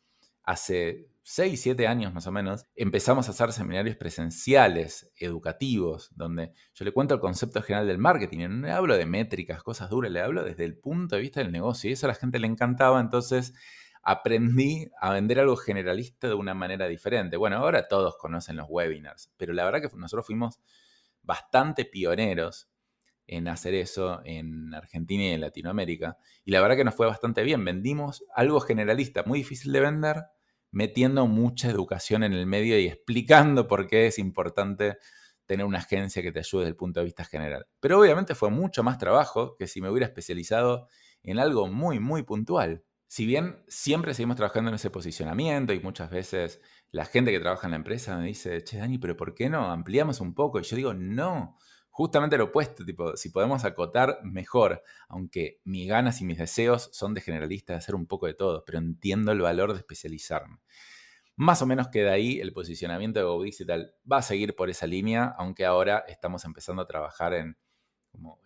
hace 0.45 1.09
6, 1.23 1.61
7 1.61 1.87
años 1.87 2.13
más 2.13 2.27
o 2.27 2.33
menos, 2.33 2.67
empezamos 2.75 3.29
a 3.29 3.31
hacer 3.31 3.53
seminarios 3.53 3.97
presenciales, 3.97 5.13
educativos, 5.17 6.11
donde 6.17 6.53
yo 6.75 6.85
le 6.85 6.93
cuento 6.93 7.15
el 7.15 7.21
concepto 7.21 7.63
general 7.63 7.87
del 7.87 7.99
marketing. 7.99 8.49
No 8.49 8.67
le 8.67 8.73
hablo 8.73 8.97
de 8.97 9.07
métricas, 9.07 9.63
cosas 9.63 9.89
duras, 9.91 10.11
le 10.11 10.21
hablo 10.21 10.43
desde 10.43 10.65
el 10.65 10.77
punto 10.77 11.17
de 11.17 11.23
vista 11.23 11.41
del 11.41 11.53
negocio. 11.53 11.91
Y 11.91 11.93
eso 11.93 12.07
a 12.07 12.09
la 12.09 12.15
gente 12.15 12.41
le 12.41 12.49
encantaba. 12.49 13.01
Entonces, 13.01 13.55
aprendí 14.03 14.91
a 15.01 15.13
vender 15.13 15.39
algo 15.39 15.57
generalista 15.57 16.27
de 16.27 16.35
una 16.35 16.55
manera 16.55 16.89
diferente. 16.89 17.37
Bueno, 17.37 17.59
ahora 17.59 17.87
todos 17.87 18.17
conocen 18.17 18.57
los 18.57 18.67
webinars, 18.69 19.33
pero 19.37 19.53
la 19.53 19.65
verdad 19.65 19.81
que 19.81 19.97
nosotros 19.97 20.27
fuimos 20.27 20.61
bastante 21.23 21.85
pioneros 21.85 22.69
en 23.27 23.49
hacer 23.49 23.75
eso 23.75 24.21
en 24.25 24.75
Argentina 24.75 25.25
y 25.25 25.29
en 25.29 25.41
Latinoamérica. 25.41 26.19
Y 26.45 26.51
la 26.51 26.61
verdad 26.61 26.77
que 26.77 26.85
nos 26.85 26.95
fue 26.95 27.07
bastante 27.07 27.43
bien. 27.43 27.65
Vendimos 27.65 28.25
algo 28.35 28.61
generalista, 28.61 29.23
muy 29.25 29.39
difícil 29.41 29.73
de 29.73 29.81
vender, 29.81 30.25
metiendo 30.71 31.27
mucha 31.27 31.71
educación 31.71 32.25
en 32.25 32.33
el 32.33 32.47
medio 32.47 32.79
y 32.79 32.87
explicando 32.87 33.69
por 33.69 33.87
qué 33.87 34.07
es 34.07 34.19
importante 34.19 34.97
tener 35.47 35.67
una 35.67 35.79
agencia 35.79 36.23
que 36.23 36.33
te 36.33 36.39
ayude 36.39 36.63
desde 36.63 36.71
el 36.71 36.77
punto 36.77 37.01
de 37.01 37.05
vista 37.05 37.25
general. 37.25 37.67
Pero 37.81 38.01
obviamente 38.01 38.35
fue 38.35 38.51
mucho 38.51 38.83
más 38.83 38.99
trabajo 38.99 39.57
que 39.57 39.67
si 39.67 39.81
me 39.81 39.91
hubiera 39.91 40.07
especializado 40.07 40.89
en 41.23 41.39
algo 41.39 41.69
muy, 41.69 42.01
muy 42.01 42.23
puntual. 42.23 42.85
Si 43.13 43.27
bien 43.27 43.63
siempre 43.69 44.15
seguimos 44.15 44.37
trabajando 44.37 44.71
en 44.71 44.77
ese 44.77 44.89
posicionamiento 44.89 45.75
y 45.75 45.81
muchas 45.81 46.09
veces 46.09 46.63
la 46.91 47.05
gente 47.05 47.31
que 47.31 47.41
trabaja 47.41 47.67
en 47.67 47.73
la 47.73 47.77
empresa 47.77 48.17
me 48.17 48.29
dice, 48.29 48.65
che, 48.65 48.79
Dani, 48.79 48.97
pero 48.97 49.19
¿por 49.19 49.35
qué 49.35 49.51
no 49.51 49.71
ampliamos 49.71 50.23
un 50.23 50.33
poco? 50.33 50.59
Y 50.59 50.63
yo 50.63 50.77
digo, 50.77 50.95
no, 50.95 51.59
justamente 51.91 52.39
lo 52.39 52.45
opuesto, 52.45 52.87
tipo, 52.87 53.15
si 53.19 53.29
podemos 53.29 53.67
acotar 53.67 54.21
mejor, 54.23 54.83
aunque 55.11 55.61
mis 55.65 55.87
ganas 55.91 56.23
y 56.23 56.25
mis 56.25 56.39
deseos 56.39 56.89
son 56.95 57.13
de 57.13 57.21
generalista, 57.21 57.75
de 57.75 57.81
hacer 57.81 57.95
un 57.95 58.07
poco 58.07 58.29
de 58.29 58.33
todo, 58.33 58.65
pero 58.65 58.79
entiendo 58.79 59.31
el 59.31 59.43
valor 59.43 59.75
de 59.75 59.81
especializarme. 59.81 60.63
Más 61.37 61.61
o 61.61 61.67
menos 61.67 61.89
queda 61.89 62.13
ahí 62.13 62.41
el 62.41 62.55
posicionamiento 62.55 63.19
de 63.19 63.27
Go 63.27 63.43
Digital. 63.43 63.95
Va 64.11 64.17
a 64.17 64.23
seguir 64.23 64.57
por 64.57 64.71
esa 64.71 64.87
línea, 64.87 65.35
aunque 65.37 65.67
ahora 65.67 66.03
estamos 66.09 66.47
empezando 66.47 66.81
a 66.81 66.87
trabajar 66.87 67.35
en, 67.35 67.59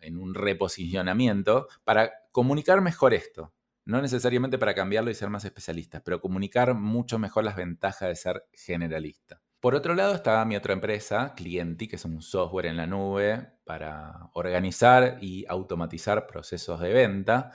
en 0.01 0.19
un 0.19 0.35
reposicionamiento 0.35 1.69
para 1.85 2.11
comunicar 2.33 2.81
mejor 2.81 3.15
esto. 3.15 3.53
No 3.87 4.03
necesariamente 4.03 4.59
para 4.59 4.75
cambiarlo 4.75 5.11
y 5.11 5.15
ser 5.15 5.31
más 5.31 5.45
especialistas, 5.45 6.03
pero 6.05 6.21
comunicar 6.21 6.75
mucho 6.75 7.19
mejor 7.19 7.45
las 7.45 7.57
ventajas 7.57 8.09
de 8.09 8.17
ser 8.17 8.45
generalista. 8.53 9.41
Por 9.61 9.75
otro 9.75 9.95
lado 9.95 10.15
está 10.15 10.45
mi 10.45 10.57
otra 10.57 10.75
empresa, 10.75 11.35
Clienti, 11.35 11.89
que 11.89 11.97
es 11.97 12.05
un 12.05 12.21
software 12.21 12.67
en 12.67 12.77
la 12.77 12.87
nube 12.87 13.49
para 13.65 14.29
organizar 14.35 15.19
y 15.21 15.47
automatizar 15.49 16.27
procesos 16.27 16.81
de 16.81 16.93
venta. 16.93 17.53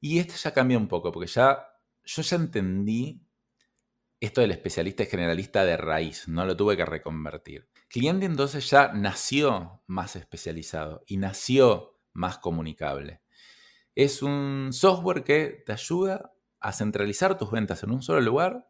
Y 0.00 0.18
este 0.18 0.34
ya 0.36 0.52
cambia 0.52 0.76
un 0.76 0.88
poco, 0.88 1.10
porque 1.10 1.28
ya 1.28 1.66
yo 2.04 2.22
ya 2.22 2.36
entendí 2.36 3.26
esto 4.20 4.40
del 4.40 4.52
especialista 4.52 5.02
y 5.02 5.06
generalista 5.06 5.64
de 5.64 5.76
raíz, 5.76 6.28
no 6.28 6.46
lo 6.46 6.56
tuve 6.56 6.76
que 6.76 6.84
reconvertir. 6.84 7.68
Cliente 7.88 8.26
entonces 8.26 8.68
ya 8.70 8.92
nació 8.92 9.82
más 9.86 10.16
especializado 10.16 11.02
y 11.06 11.16
nació 11.16 12.00
más 12.12 12.38
comunicable. 12.38 13.23
Es 13.94 14.22
un 14.22 14.70
software 14.72 15.22
que 15.22 15.62
te 15.64 15.72
ayuda 15.72 16.34
a 16.60 16.72
centralizar 16.72 17.38
tus 17.38 17.50
ventas 17.50 17.82
en 17.82 17.90
un 17.92 18.02
solo 18.02 18.20
lugar 18.20 18.68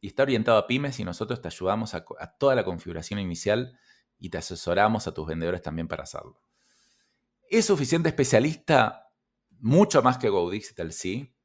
y 0.00 0.08
está 0.08 0.22
orientado 0.22 0.58
a 0.58 0.66
pymes 0.66 1.00
y 1.00 1.04
nosotros 1.04 1.40
te 1.40 1.48
ayudamos 1.48 1.94
a, 1.94 2.04
toda 2.38 2.54
la 2.54 2.64
configuración 2.64 3.18
inicial 3.18 3.78
y 4.18 4.30
te 4.30 4.38
asesoramos 4.38 5.06
a 5.06 5.14
tus 5.14 5.26
vendedores 5.26 5.62
también 5.62 5.88
para 5.88 6.02
hacerlo. 6.02 6.42
¿Es 7.48 7.66
suficiente 7.66 8.08
especialista? 8.08 9.10
Mucho 9.58 10.02
más 10.02 10.18
que 10.18 10.28
Go 10.28 10.50
Digital, 10.50 10.92
sí. 10.92 11.36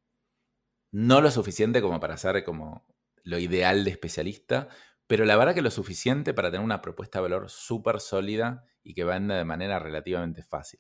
No 0.91 1.21
lo 1.21 1.32
suficiente 1.32 1.82
como 1.82 1.99
para 1.99 2.17
ser 2.17 2.43
como 2.43 2.86
lo 3.23 3.39
ideal 3.39 3.84
de 3.84 3.91
especialista, 3.91 4.69
pero 5.06 5.25
la 5.25 5.38
verdad 5.38 5.53
que 5.53 5.62
lo 5.62 5.71
suficiente 5.71 6.34
para 6.34 6.49
tener 6.49 6.63
una 6.63 6.82
propuesta 6.82 7.19
de 7.19 7.23
valor 7.23 7.49
súper 7.49 7.99
sólida 7.99 8.65
y 8.84 8.93
que 8.93 9.03
venda 9.03 9.36
de 9.36 9.45
manera 9.45 9.80
relativamente 9.80 10.43
fácil. 10.43 10.80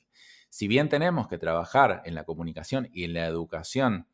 Si 0.49 0.67
bien 0.67 0.89
tenemos 0.89 1.27
que 1.27 1.37
trabajar 1.37 2.01
en 2.05 2.15
la 2.15 2.23
comunicación 2.23 2.89
y 2.91 3.03
en 3.03 3.13
la 3.13 3.25
educación 3.25 4.07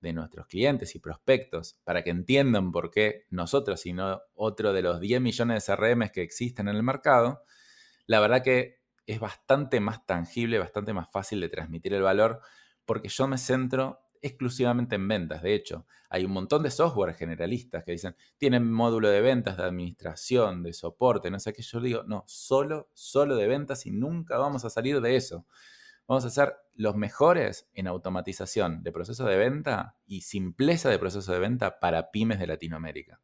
de 0.00 0.12
nuestros 0.12 0.46
clientes 0.46 0.94
y 0.94 0.98
prospectos 0.98 1.78
para 1.84 2.02
que 2.02 2.10
entiendan 2.10 2.70
por 2.70 2.90
qué 2.90 3.24
nosotros 3.30 3.86
y 3.86 3.92
no 3.92 4.20
otro 4.34 4.72
de 4.72 4.82
los 4.82 5.00
10 5.00 5.20
millones 5.20 5.66
de 5.66 5.74
CRMs 5.74 6.12
que 6.12 6.22
existen 6.22 6.68
en 6.68 6.76
el 6.76 6.82
mercado, 6.82 7.42
la 8.06 8.20
verdad 8.20 8.42
que 8.42 8.80
es 9.06 9.20
bastante 9.20 9.80
más 9.80 10.04
tangible, 10.06 10.58
bastante 10.58 10.92
más 10.92 11.10
fácil 11.10 11.40
de 11.40 11.48
transmitir 11.48 11.94
el 11.94 12.02
valor 12.02 12.40
porque 12.84 13.08
yo 13.08 13.26
me 13.26 13.38
centro 13.38 14.00
exclusivamente 14.22 14.96
en 14.96 15.06
ventas. 15.08 15.42
De 15.42 15.54
hecho, 15.54 15.86
hay 16.08 16.24
un 16.24 16.32
montón 16.32 16.62
de 16.62 16.70
software 16.70 17.14
generalistas 17.14 17.84
que 17.84 17.92
dicen, 17.92 18.16
tienen 18.38 18.70
módulo 18.70 19.08
de 19.08 19.20
ventas, 19.20 19.56
de 19.56 19.64
administración, 19.64 20.62
de 20.62 20.72
soporte, 20.72 21.30
no 21.30 21.38
sé 21.38 21.52
qué. 21.52 21.62
Yo 21.62 21.80
digo, 21.80 22.02
no, 22.04 22.24
solo, 22.26 22.90
solo 22.94 23.36
de 23.36 23.46
ventas 23.46 23.86
y 23.86 23.90
nunca 23.90 24.38
vamos 24.38 24.64
a 24.64 24.70
salir 24.70 25.00
de 25.00 25.16
eso. 25.16 25.46
Vamos 26.08 26.24
a 26.24 26.30
ser 26.30 26.54
los 26.74 26.94
mejores 26.94 27.68
en 27.74 27.86
automatización 27.86 28.82
de 28.82 28.92
procesos 28.92 29.28
de 29.28 29.36
venta 29.36 29.96
y 30.06 30.20
simpleza 30.20 30.88
de 30.88 30.98
procesos 30.98 31.34
de 31.34 31.40
venta 31.40 31.80
para 31.80 32.10
pymes 32.10 32.38
de 32.38 32.46
Latinoamérica. 32.46 33.20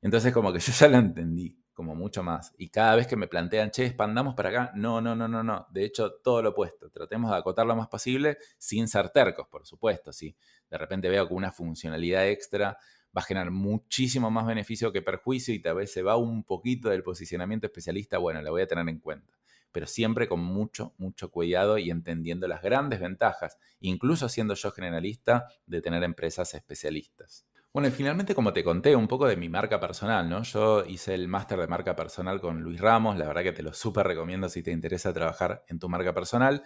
Entonces, 0.00 0.32
como 0.32 0.52
que 0.52 0.58
yo 0.60 0.72
ya 0.72 0.88
lo 0.88 0.98
entendí 0.98 1.56
como 1.80 1.94
mucho 1.94 2.22
más. 2.22 2.54
Y 2.58 2.68
cada 2.68 2.94
vez 2.94 3.06
que 3.06 3.16
me 3.16 3.26
plantean, 3.26 3.70
che, 3.70 3.86
expandamos 3.86 4.34
para 4.34 4.50
acá, 4.50 4.72
no, 4.74 5.00
no, 5.00 5.14
no, 5.14 5.28
no, 5.28 5.42
no. 5.42 5.66
De 5.70 5.84
hecho, 5.84 6.12
todo 6.22 6.42
lo 6.42 6.50
opuesto. 6.50 6.90
Tratemos 6.90 7.30
de 7.30 7.38
acotar 7.38 7.66
lo 7.66 7.74
más 7.74 7.88
posible 7.88 8.36
sin 8.58 8.86
ser 8.86 9.08
tercos, 9.10 9.48
por 9.48 9.66
supuesto. 9.66 10.12
Si 10.12 10.36
de 10.70 10.78
repente 10.78 11.08
veo 11.08 11.26
que 11.26 11.32
una 11.32 11.52
funcionalidad 11.52 12.28
extra 12.28 12.76
va 13.16 13.22
a 13.22 13.24
generar 13.24 13.50
muchísimo 13.50 14.30
más 14.30 14.46
beneficio 14.46 14.92
que 14.92 15.02
perjuicio 15.02 15.54
y 15.54 15.60
tal 15.60 15.76
vez 15.76 15.90
se 15.90 16.02
va 16.02 16.16
un 16.16 16.44
poquito 16.44 16.90
del 16.90 17.02
posicionamiento 17.02 17.66
especialista, 17.66 18.18
bueno, 18.18 18.42
la 18.42 18.50
voy 18.50 18.62
a 18.62 18.66
tener 18.66 18.86
en 18.88 18.98
cuenta. 18.98 19.32
Pero 19.72 19.86
siempre 19.86 20.28
con 20.28 20.40
mucho, 20.40 20.94
mucho 20.98 21.30
cuidado 21.30 21.78
y 21.78 21.90
entendiendo 21.90 22.48
las 22.48 22.62
grandes 22.62 23.00
ventajas, 23.00 23.58
incluso 23.80 24.28
siendo 24.28 24.54
yo 24.54 24.70
generalista, 24.72 25.46
de 25.66 25.80
tener 25.80 26.02
empresas 26.02 26.54
especialistas. 26.54 27.46
Bueno, 27.72 27.86
y 27.86 27.92
finalmente, 27.92 28.34
como 28.34 28.52
te 28.52 28.64
conté, 28.64 28.96
un 28.96 29.06
poco 29.06 29.28
de 29.28 29.36
mi 29.36 29.48
marca 29.48 29.78
personal, 29.78 30.28
¿no? 30.28 30.42
Yo 30.42 30.84
hice 30.84 31.14
el 31.14 31.28
máster 31.28 31.56
de 31.60 31.68
marca 31.68 31.94
personal 31.94 32.40
con 32.40 32.62
Luis 32.62 32.80
Ramos, 32.80 33.16
la 33.16 33.28
verdad 33.28 33.44
que 33.44 33.52
te 33.52 33.62
lo 33.62 33.72
súper 33.72 34.08
recomiendo 34.08 34.48
si 34.48 34.60
te 34.62 34.72
interesa 34.72 35.12
trabajar 35.12 35.64
en 35.68 35.78
tu 35.78 35.88
marca 35.88 36.12
personal. 36.12 36.64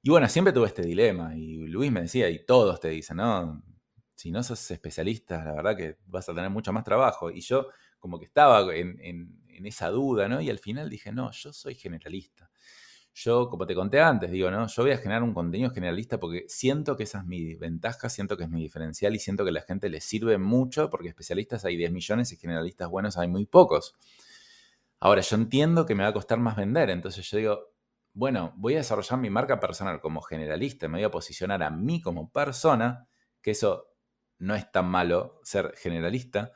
Y 0.00 0.10
bueno, 0.10 0.28
siempre 0.28 0.52
tuve 0.52 0.68
este 0.68 0.82
dilema, 0.82 1.36
y 1.36 1.56
Luis 1.66 1.90
me 1.90 2.02
decía, 2.02 2.30
y 2.30 2.44
todos 2.46 2.78
te 2.78 2.88
dicen, 2.88 3.16
¿no? 3.16 3.64
Si 4.14 4.30
no 4.30 4.44
sos 4.44 4.70
especialista, 4.70 5.44
la 5.44 5.54
verdad 5.54 5.76
que 5.76 5.98
vas 6.06 6.28
a 6.28 6.34
tener 6.34 6.50
mucho 6.50 6.72
más 6.72 6.84
trabajo. 6.84 7.28
Y 7.30 7.40
yo 7.40 7.68
como 7.98 8.20
que 8.20 8.26
estaba 8.26 8.72
en, 8.74 9.00
en 9.00 9.41
esa 9.66 9.88
duda, 9.88 10.28
¿no? 10.28 10.40
Y 10.40 10.50
al 10.50 10.58
final 10.58 10.88
dije, 10.88 11.12
no, 11.12 11.30
yo 11.32 11.52
soy 11.52 11.74
generalista. 11.74 12.50
Yo, 13.14 13.48
como 13.50 13.66
te 13.66 13.74
conté 13.74 14.00
antes, 14.00 14.30
digo, 14.30 14.50
¿no? 14.50 14.66
Yo 14.66 14.82
voy 14.82 14.92
a 14.92 14.96
generar 14.96 15.22
un 15.22 15.34
contenido 15.34 15.70
generalista 15.70 16.18
porque 16.18 16.46
siento 16.48 16.96
que 16.96 17.02
esa 17.02 17.18
es 17.18 17.26
mi 17.26 17.54
ventaja, 17.56 18.08
siento 18.08 18.38
que 18.38 18.44
es 18.44 18.50
mi 18.50 18.62
diferencial 18.62 19.14
y 19.14 19.18
siento 19.18 19.44
que 19.44 19.50
a 19.50 19.52
la 19.52 19.60
gente 19.60 19.90
le 19.90 20.00
sirve 20.00 20.38
mucho 20.38 20.88
porque 20.88 21.08
especialistas 21.08 21.64
hay 21.66 21.76
10 21.76 21.92
millones 21.92 22.32
y 22.32 22.36
generalistas 22.36 22.88
buenos 22.88 23.18
hay 23.18 23.28
muy 23.28 23.44
pocos. 23.44 23.94
Ahora, 24.98 25.20
yo 25.20 25.36
entiendo 25.36 25.84
que 25.84 25.94
me 25.94 26.04
va 26.04 26.10
a 26.10 26.12
costar 26.14 26.38
más 26.38 26.56
vender, 26.56 26.88
entonces 26.88 27.28
yo 27.28 27.36
digo, 27.36 27.72
bueno, 28.14 28.54
voy 28.56 28.74
a 28.74 28.78
desarrollar 28.78 29.18
mi 29.18 29.30
marca 29.30 29.60
personal 29.60 30.00
como 30.00 30.22
generalista, 30.22 30.88
me 30.88 30.98
voy 30.98 31.04
a 31.04 31.10
posicionar 31.10 31.62
a 31.62 31.70
mí 31.70 32.00
como 32.00 32.30
persona, 32.30 33.08
que 33.42 33.50
eso 33.50 33.88
no 34.38 34.54
es 34.54 34.70
tan 34.70 34.86
malo 34.86 35.40
ser 35.42 35.74
generalista, 35.76 36.52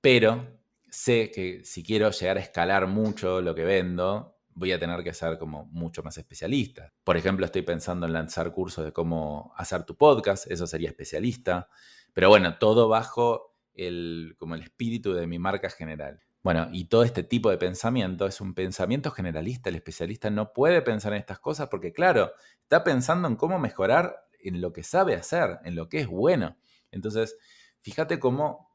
pero 0.00 0.60
sé 0.94 1.30
que 1.30 1.64
si 1.64 1.82
quiero 1.82 2.10
llegar 2.10 2.36
a 2.36 2.40
escalar 2.40 2.86
mucho 2.86 3.40
lo 3.40 3.54
que 3.54 3.64
vendo, 3.64 4.38
voy 4.54 4.72
a 4.72 4.78
tener 4.78 5.02
que 5.02 5.12
ser 5.12 5.38
como 5.38 5.66
mucho 5.66 6.02
más 6.02 6.16
especialista. 6.16 6.92
Por 7.02 7.16
ejemplo, 7.16 7.44
estoy 7.44 7.62
pensando 7.62 8.06
en 8.06 8.12
lanzar 8.12 8.52
cursos 8.52 8.84
de 8.84 8.92
cómo 8.92 9.52
hacer 9.56 9.84
tu 9.84 9.96
podcast, 9.96 10.50
eso 10.50 10.66
sería 10.66 10.88
especialista. 10.88 11.68
Pero 12.12 12.28
bueno, 12.28 12.58
todo 12.58 12.88
bajo 12.88 13.56
el, 13.74 14.36
como 14.38 14.54
el 14.54 14.62
espíritu 14.62 15.12
de 15.12 15.26
mi 15.26 15.38
marca 15.38 15.68
general. 15.68 16.20
Bueno, 16.42 16.68
y 16.72 16.84
todo 16.84 17.02
este 17.02 17.22
tipo 17.22 17.50
de 17.50 17.58
pensamiento 17.58 18.26
es 18.26 18.40
un 18.40 18.54
pensamiento 18.54 19.10
generalista. 19.10 19.70
El 19.70 19.76
especialista 19.76 20.30
no 20.30 20.52
puede 20.52 20.82
pensar 20.82 21.12
en 21.12 21.18
estas 21.18 21.40
cosas 21.40 21.68
porque, 21.68 21.92
claro, 21.92 22.32
está 22.62 22.84
pensando 22.84 23.26
en 23.26 23.36
cómo 23.36 23.58
mejorar 23.58 24.26
en 24.40 24.60
lo 24.60 24.72
que 24.72 24.82
sabe 24.82 25.14
hacer, 25.14 25.58
en 25.64 25.74
lo 25.74 25.88
que 25.88 26.00
es 26.00 26.06
bueno. 26.06 26.56
Entonces, 26.92 27.36
fíjate 27.80 28.20
cómo 28.20 28.73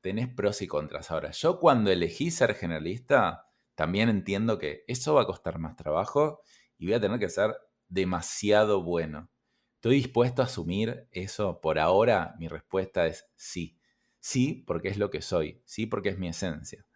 tenés 0.00 0.28
pros 0.28 0.62
y 0.62 0.66
contras. 0.66 1.10
Ahora, 1.10 1.30
yo 1.32 1.58
cuando 1.58 1.90
elegí 1.90 2.30
ser 2.30 2.54
generalista, 2.54 3.46
también 3.74 4.08
entiendo 4.08 4.58
que 4.58 4.84
eso 4.88 5.14
va 5.14 5.22
a 5.22 5.26
costar 5.26 5.58
más 5.58 5.76
trabajo 5.76 6.42
y 6.78 6.86
voy 6.86 6.94
a 6.94 7.00
tener 7.00 7.18
que 7.18 7.28
ser 7.28 7.54
demasiado 7.88 8.82
bueno. 8.82 9.30
¿Estoy 9.76 9.96
dispuesto 9.96 10.42
a 10.42 10.46
asumir 10.46 11.08
eso? 11.10 11.60
Por 11.60 11.78
ahora 11.78 12.34
mi 12.38 12.48
respuesta 12.48 13.06
es 13.06 13.30
sí. 13.36 13.78
Sí, 14.18 14.64
porque 14.66 14.88
es 14.88 14.98
lo 14.98 15.10
que 15.10 15.22
soy. 15.22 15.62
Sí, 15.64 15.86
porque 15.86 16.10
es 16.10 16.18
mi 16.18 16.28
esencia. 16.28 16.86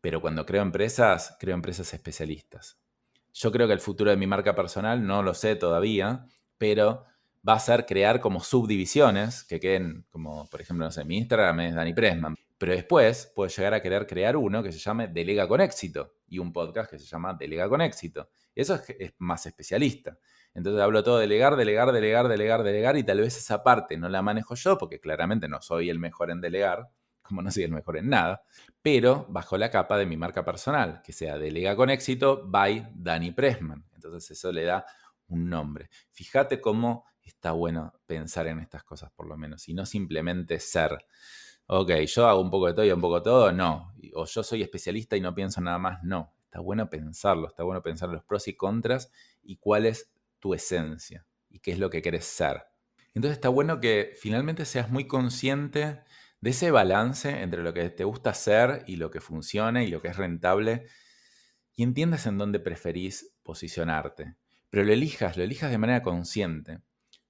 Pero 0.00 0.20
cuando 0.20 0.46
creo 0.46 0.62
empresas, 0.62 1.36
creo 1.38 1.54
empresas 1.54 1.92
especialistas. 1.92 2.78
Yo 3.32 3.52
creo 3.52 3.66
que 3.66 3.74
el 3.74 3.80
futuro 3.80 4.10
de 4.10 4.16
mi 4.16 4.26
marca 4.26 4.54
personal, 4.54 5.06
no 5.06 5.22
lo 5.22 5.34
sé 5.34 5.56
todavía, 5.56 6.26
pero 6.58 7.04
va 7.46 7.54
a 7.54 7.60
ser 7.60 7.86
crear 7.86 8.20
como 8.20 8.40
subdivisiones 8.40 9.44
que 9.44 9.60
queden, 9.60 10.06
como 10.10 10.48
por 10.48 10.60
ejemplo, 10.60 10.84
no 10.84 10.92
sé, 10.92 11.04
mi 11.04 11.18
Instagram 11.18 11.60
es 11.60 11.74
Dani 11.74 11.94
Pressman. 11.94 12.36
Pero 12.58 12.72
después 12.72 13.32
puedo 13.34 13.48
llegar 13.48 13.72
a 13.72 13.80
querer 13.80 14.06
crear 14.06 14.36
uno 14.36 14.62
que 14.62 14.70
se 14.70 14.78
llame 14.78 15.08
Delega 15.08 15.48
con 15.48 15.62
éxito 15.62 16.16
y 16.28 16.38
un 16.38 16.52
podcast 16.52 16.90
que 16.90 16.98
se 16.98 17.06
llama 17.06 17.32
Delega 17.32 17.66
con 17.70 17.80
éxito. 17.80 18.28
Eso 18.54 18.74
es, 18.98 19.14
más 19.16 19.46
especialista. 19.46 20.18
Entonces 20.52 20.82
hablo 20.82 21.02
todo 21.02 21.18
delegar, 21.18 21.56
delegar, 21.56 21.90
delegar, 21.92 22.28
delegar, 22.28 22.62
delegar 22.62 22.96
y 22.98 23.04
tal 23.04 23.20
vez 23.20 23.38
esa 23.38 23.62
parte 23.62 23.96
no 23.96 24.10
la 24.10 24.20
manejo 24.20 24.56
yo 24.56 24.76
porque 24.76 25.00
claramente 25.00 25.48
no 25.48 25.62
soy 25.62 25.88
el 25.88 25.98
mejor 25.98 26.30
en 26.30 26.42
delegar, 26.42 26.90
como 27.22 27.40
no 27.40 27.50
soy 27.50 27.62
el 27.62 27.70
mejor 27.70 27.96
en 27.96 28.10
nada, 28.10 28.42
pero 28.82 29.24
bajo 29.30 29.56
la 29.56 29.70
capa 29.70 29.96
de 29.96 30.04
mi 30.04 30.18
marca 30.18 30.44
personal, 30.44 31.00
que 31.02 31.14
sea 31.14 31.38
Delega 31.38 31.74
con 31.76 31.88
éxito 31.88 32.42
by 32.46 32.92
Danny 32.94 33.30
Pressman. 33.30 33.86
Entonces 33.94 34.32
eso 34.32 34.52
le 34.52 34.64
da 34.64 34.84
un 35.28 35.48
nombre. 35.48 35.88
Fíjate 36.10 36.60
cómo 36.60 37.06
está 37.30 37.52
bueno 37.52 37.92
pensar 38.06 38.46
en 38.46 38.58
estas 38.60 38.84
cosas 38.84 39.10
por 39.12 39.26
lo 39.26 39.36
menos 39.36 39.68
y 39.68 39.74
no 39.74 39.86
simplemente 39.86 40.58
ser. 40.60 41.06
Ok, 41.66 41.92
yo 42.06 42.26
hago 42.26 42.40
un 42.40 42.50
poco 42.50 42.66
de 42.66 42.74
todo 42.74 42.84
y 42.84 42.90
un 42.90 43.00
poco 43.00 43.16
de 43.16 43.22
todo, 43.22 43.52
no. 43.52 43.94
O 44.14 44.26
yo 44.26 44.42
soy 44.42 44.62
especialista 44.62 45.16
y 45.16 45.20
no 45.20 45.34
pienso 45.34 45.60
nada 45.60 45.78
más, 45.78 46.02
no. 46.02 46.34
Está 46.44 46.60
bueno 46.60 46.90
pensarlo, 46.90 47.46
está 47.46 47.62
bueno 47.62 47.82
pensar 47.82 48.08
los 48.08 48.24
pros 48.24 48.48
y 48.48 48.56
contras 48.56 49.12
y 49.42 49.56
cuál 49.56 49.86
es 49.86 50.12
tu 50.40 50.52
esencia 50.52 51.26
y 51.48 51.60
qué 51.60 51.72
es 51.72 51.78
lo 51.78 51.90
que 51.90 52.02
quieres 52.02 52.24
ser. 52.24 52.64
Entonces 53.14 53.36
está 53.36 53.48
bueno 53.48 53.80
que 53.80 54.14
finalmente 54.16 54.64
seas 54.64 54.90
muy 54.90 55.06
consciente 55.06 56.00
de 56.40 56.50
ese 56.50 56.70
balance 56.70 57.42
entre 57.42 57.62
lo 57.62 57.72
que 57.72 57.88
te 57.90 58.04
gusta 58.04 58.30
hacer 58.30 58.82
y 58.86 58.96
lo 58.96 59.10
que 59.10 59.20
funciona 59.20 59.84
y 59.84 59.88
lo 59.88 60.00
que 60.00 60.08
es 60.08 60.16
rentable 60.16 60.86
y 61.76 61.82
entiendas 61.82 62.26
en 62.26 62.38
dónde 62.38 62.60
preferís 62.60 63.34
posicionarte. 63.42 64.36
Pero 64.70 64.84
lo 64.84 64.92
elijas, 64.92 65.36
lo 65.36 65.42
elijas 65.42 65.70
de 65.70 65.78
manera 65.78 66.02
consciente. 66.02 66.80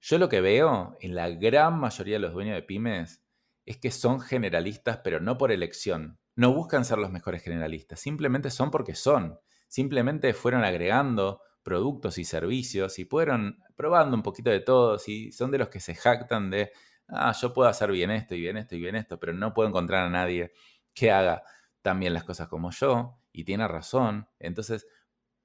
Yo 0.01 0.17
lo 0.17 0.29
que 0.29 0.41
veo 0.41 0.97
en 0.99 1.13
la 1.13 1.29
gran 1.29 1.79
mayoría 1.79 2.15
de 2.15 2.19
los 2.19 2.33
dueños 2.33 2.55
de 2.55 2.63
pymes 2.63 3.23
es 3.67 3.77
que 3.77 3.91
son 3.91 4.19
generalistas, 4.19 4.97
pero 5.03 5.19
no 5.19 5.37
por 5.37 5.51
elección. 5.51 6.19
No 6.35 6.53
buscan 6.53 6.85
ser 6.85 6.97
los 6.97 7.11
mejores 7.11 7.43
generalistas, 7.43 7.99
simplemente 7.99 8.49
son 8.49 8.71
porque 8.71 8.95
son. 8.95 9.39
Simplemente 9.67 10.33
fueron 10.33 10.63
agregando 10.63 11.41
productos 11.61 12.17
y 12.17 12.25
servicios 12.25 12.97
y 12.97 13.05
fueron 13.05 13.59
probando 13.75 14.17
un 14.17 14.23
poquito 14.23 14.49
de 14.49 14.61
todo. 14.61 14.97
Y 15.05 15.31
son 15.31 15.51
de 15.51 15.59
los 15.59 15.69
que 15.69 15.79
se 15.79 15.93
jactan 15.93 16.49
de, 16.49 16.71
ah, 17.07 17.33
yo 17.39 17.53
puedo 17.53 17.69
hacer 17.69 17.91
bien 17.91 18.09
esto 18.09 18.33
y 18.33 18.41
bien 18.41 18.57
esto 18.57 18.75
y 18.75 18.79
bien 18.79 18.95
esto, 18.95 19.19
pero 19.19 19.33
no 19.33 19.53
puedo 19.53 19.69
encontrar 19.69 20.07
a 20.07 20.09
nadie 20.09 20.51
que 20.95 21.11
haga 21.11 21.43
también 21.83 22.15
las 22.15 22.23
cosas 22.23 22.47
como 22.47 22.71
yo 22.71 23.19
y 23.31 23.43
tiene 23.43 23.67
razón. 23.67 24.27
Entonces, 24.39 24.87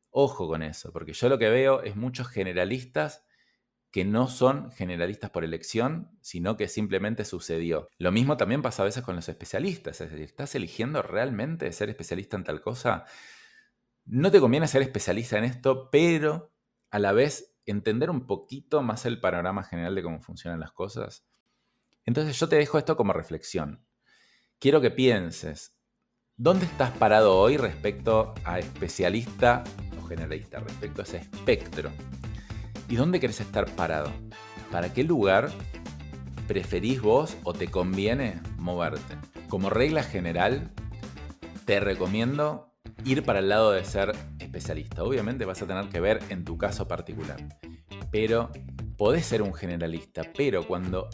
ojo 0.08 0.48
con 0.48 0.62
eso, 0.62 0.92
porque 0.94 1.12
yo 1.12 1.28
lo 1.28 1.38
que 1.38 1.50
veo 1.50 1.82
es 1.82 1.94
muchos 1.94 2.28
generalistas 2.28 3.25
que 3.90 4.04
no 4.04 4.28
son 4.28 4.70
generalistas 4.72 5.30
por 5.30 5.44
elección, 5.44 6.10
sino 6.20 6.56
que 6.56 6.68
simplemente 6.68 7.24
sucedió. 7.24 7.88
Lo 7.98 8.12
mismo 8.12 8.36
también 8.36 8.62
pasa 8.62 8.82
a 8.82 8.84
veces 8.84 9.02
con 9.02 9.16
los 9.16 9.28
especialistas, 9.28 10.00
es 10.00 10.10
decir, 10.10 10.26
¿estás 10.26 10.54
eligiendo 10.54 11.02
realmente 11.02 11.72
ser 11.72 11.88
especialista 11.88 12.36
en 12.36 12.44
tal 12.44 12.60
cosa? 12.60 13.04
No 14.04 14.30
te 14.30 14.40
conviene 14.40 14.68
ser 14.68 14.82
especialista 14.82 15.38
en 15.38 15.44
esto, 15.44 15.88
pero 15.90 16.52
a 16.90 16.98
la 16.98 17.12
vez 17.12 17.56
entender 17.64 18.10
un 18.10 18.26
poquito 18.26 18.82
más 18.82 19.06
el 19.06 19.20
panorama 19.20 19.64
general 19.64 19.94
de 19.94 20.02
cómo 20.02 20.20
funcionan 20.20 20.60
las 20.60 20.72
cosas. 20.72 21.26
Entonces 22.04 22.38
yo 22.38 22.48
te 22.48 22.56
dejo 22.56 22.78
esto 22.78 22.96
como 22.96 23.12
reflexión. 23.12 23.84
Quiero 24.58 24.80
que 24.80 24.90
pienses, 24.90 25.76
¿dónde 26.36 26.66
estás 26.66 26.92
parado 26.92 27.36
hoy 27.36 27.56
respecto 27.56 28.34
a 28.44 28.58
especialista 28.58 29.64
o 30.00 30.06
generalista, 30.06 30.60
respecto 30.60 31.02
a 31.02 31.04
ese 31.04 31.16
espectro? 31.18 31.90
¿Y 32.88 32.96
dónde 32.96 33.18
querés 33.18 33.40
estar 33.40 33.66
parado? 33.74 34.12
¿Para 34.70 34.92
qué 34.92 35.02
lugar 35.02 35.50
preferís 36.46 37.02
vos 37.02 37.36
o 37.42 37.52
te 37.52 37.68
conviene 37.68 38.40
moverte? 38.58 39.16
Como 39.48 39.70
regla 39.70 40.04
general, 40.04 40.70
te 41.64 41.80
recomiendo 41.80 42.72
ir 43.04 43.24
para 43.24 43.40
el 43.40 43.48
lado 43.48 43.72
de 43.72 43.84
ser 43.84 44.14
especialista. 44.38 45.02
Obviamente 45.02 45.44
vas 45.44 45.62
a 45.62 45.66
tener 45.66 45.88
que 45.88 46.00
ver 46.00 46.20
en 46.28 46.44
tu 46.44 46.58
caso 46.58 46.86
particular. 46.86 47.38
Pero 48.12 48.50
podés 48.96 49.26
ser 49.26 49.42
un 49.42 49.52
generalista, 49.52 50.22
pero 50.36 50.66
cuando 50.66 51.08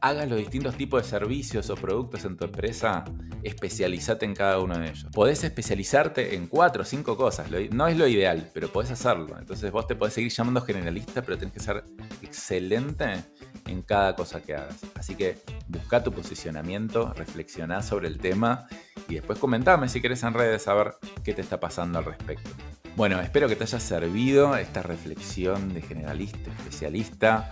hagas 0.00 0.28
los 0.28 0.38
distintos 0.38 0.76
tipos 0.76 1.02
de 1.02 1.08
servicios 1.08 1.68
o 1.70 1.74
productos 1.74 2.24
en 2.24 2.36
tu 2.36 2.44
empresa, 2.44 3.04
especializate 3.42 4.24
en 4.24 4.34
cada 4.34 4.58
uno 4.58 4.78
de 4.78 4.88
ellos. 4.88 5.06
Podés 5.12 5.44
especializarte 5.44 6.34
en 6.34 6.46
cuatro 6.46 6.82
o 6.82 6.84
cinco 6.84 7.16
cosas, 7.16 7.48
no 7.70 7.86
es 7.86 7.96
lo 7.96 8.06
ideal, 8.06 8.50
pero 8.54 8.68
podés 8.68 8.90
hacerlo. 8.90 9.38
Entonces 9.38 9.70
vos 9.70 9.86
te 9.86 9.94
podés 9.94 10.14
seguir 10.14 10.30
llamando 10.30 10.60
generalista, 10.62 11.22
pero 11.22 11.36
tenés 11.36 11.54
que 11.54 11.60
ser 11.60 11.84
excelente 12.22 13.24
en 13.66 13.82
cada 13.82 14.16
cosa 14.16 14.40
que 14.40 14.54
hagas. 14.54 14.78
Así 14.94 15.14
que 15.14 15.38
busca 15.68 16.02
tu 16.02 16.12
posicionamiento, 16.12 17.12
reflexiona 17.14 17.82
sobre 17.82 18.08
el 18.08 18.18
tema 18.18 18.66
y 19.08 19.14
después 19.14 19.38
comentame 19.38 19.88
si 19.88 20.00
querés 20.00 20.22
en 20.22 20.34
redes 20.34 20.62
saber 20.62 20.94
qué 21.22 21.34
te 21.34 21.42
está 21.42 21.60
pasando 21.60 21.98
al 21.98 22.04
respecto. 22.04 22.50
Bueno, 22.98 23.20
espero 23.20 23.46
que 23.46 23.54
te 23.54 23.62
haya 23.62 23.78
servido 23.78 24.56
esta 24.56 24.82
reflexión 24.82 25.72
de 25.72 25.82
generalista, 25.82 26.50
especialista. 26.50 27.48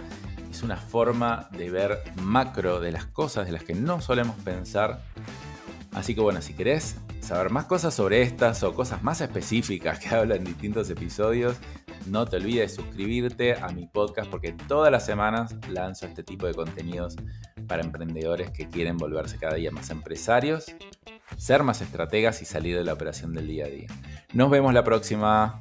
Es 0.51 0.65
una 0.65 0.77
forma 0.77 1.49
de 1.53 1.71
ver 1.71 2.03
macro 2.21 2.81
de 2.81 2.91
las 2.91 3.07
cosas 3.07 3.47
de 3.47 3.53
las 3.53 3.63
que 3.63 3.73
no 3.73 4.01
solemos 4.01 4.35
pensar. 4.41 5.05
Así 5.93 6.17
que 6.17 6.21
bueno, 6.21 6.43
si 6.43 6.53
querés 6.53 6.97
saber 7.21 7.51
más 7.51 7.67
cosas 7.67 7.95
sobre 7.95 8.23
estas 8.23 8.65
o 8.65 8.75
cosas 8.75 9.05
más 9.05 9.21
específicas 9.21 10.01
que 10.01 10.09
hablo 10.17 10.35
en 10.35 10.43
distintos 10.43 10.91
episodios, 10.91 11.57
no 12.07 12.27
te 12.27 12.39
olvides 12.39 12.73
de 12.73 12.83
suscribirte 12.83 13.55
a 13.55 13.69
mi 13.69 13.87
podcast 13.87 14.29
porque 14.29 14.51
todas 14.51 14.91
las 14.91 15.07
semanas 15.07 15.55
lanzo 15.69 16.07
este 16.07 16.25
tipo 16.25 16.49
de 16.49 16.55
contenidos 16.55 17.15
para 17.69 17.85
emprendedores 17.85 18.51
que 18.51 18.69
quieren 18.69 18.97
volverse 18.97 19.39
cada 19.39 19.55
día 19.55 19.71
más 19.71 19.91
empresarios 19.91 20.75
ser 21.37 21.63
más 21.63 21.81
estrategas 21.81 22.43
y 22.43 22.45
salir 22.45 22.77
de 22.77 22.85
la 22.85 22.93
operación 22.93 23.35
del 23.35 23.47
día 23.47 23.67
a 23.67 23.69
día. 23.69 23.89
Nos 24.33 24.51
vemos 24.51 24.73
la 24.73 24.85
próxima. 24.85 25.61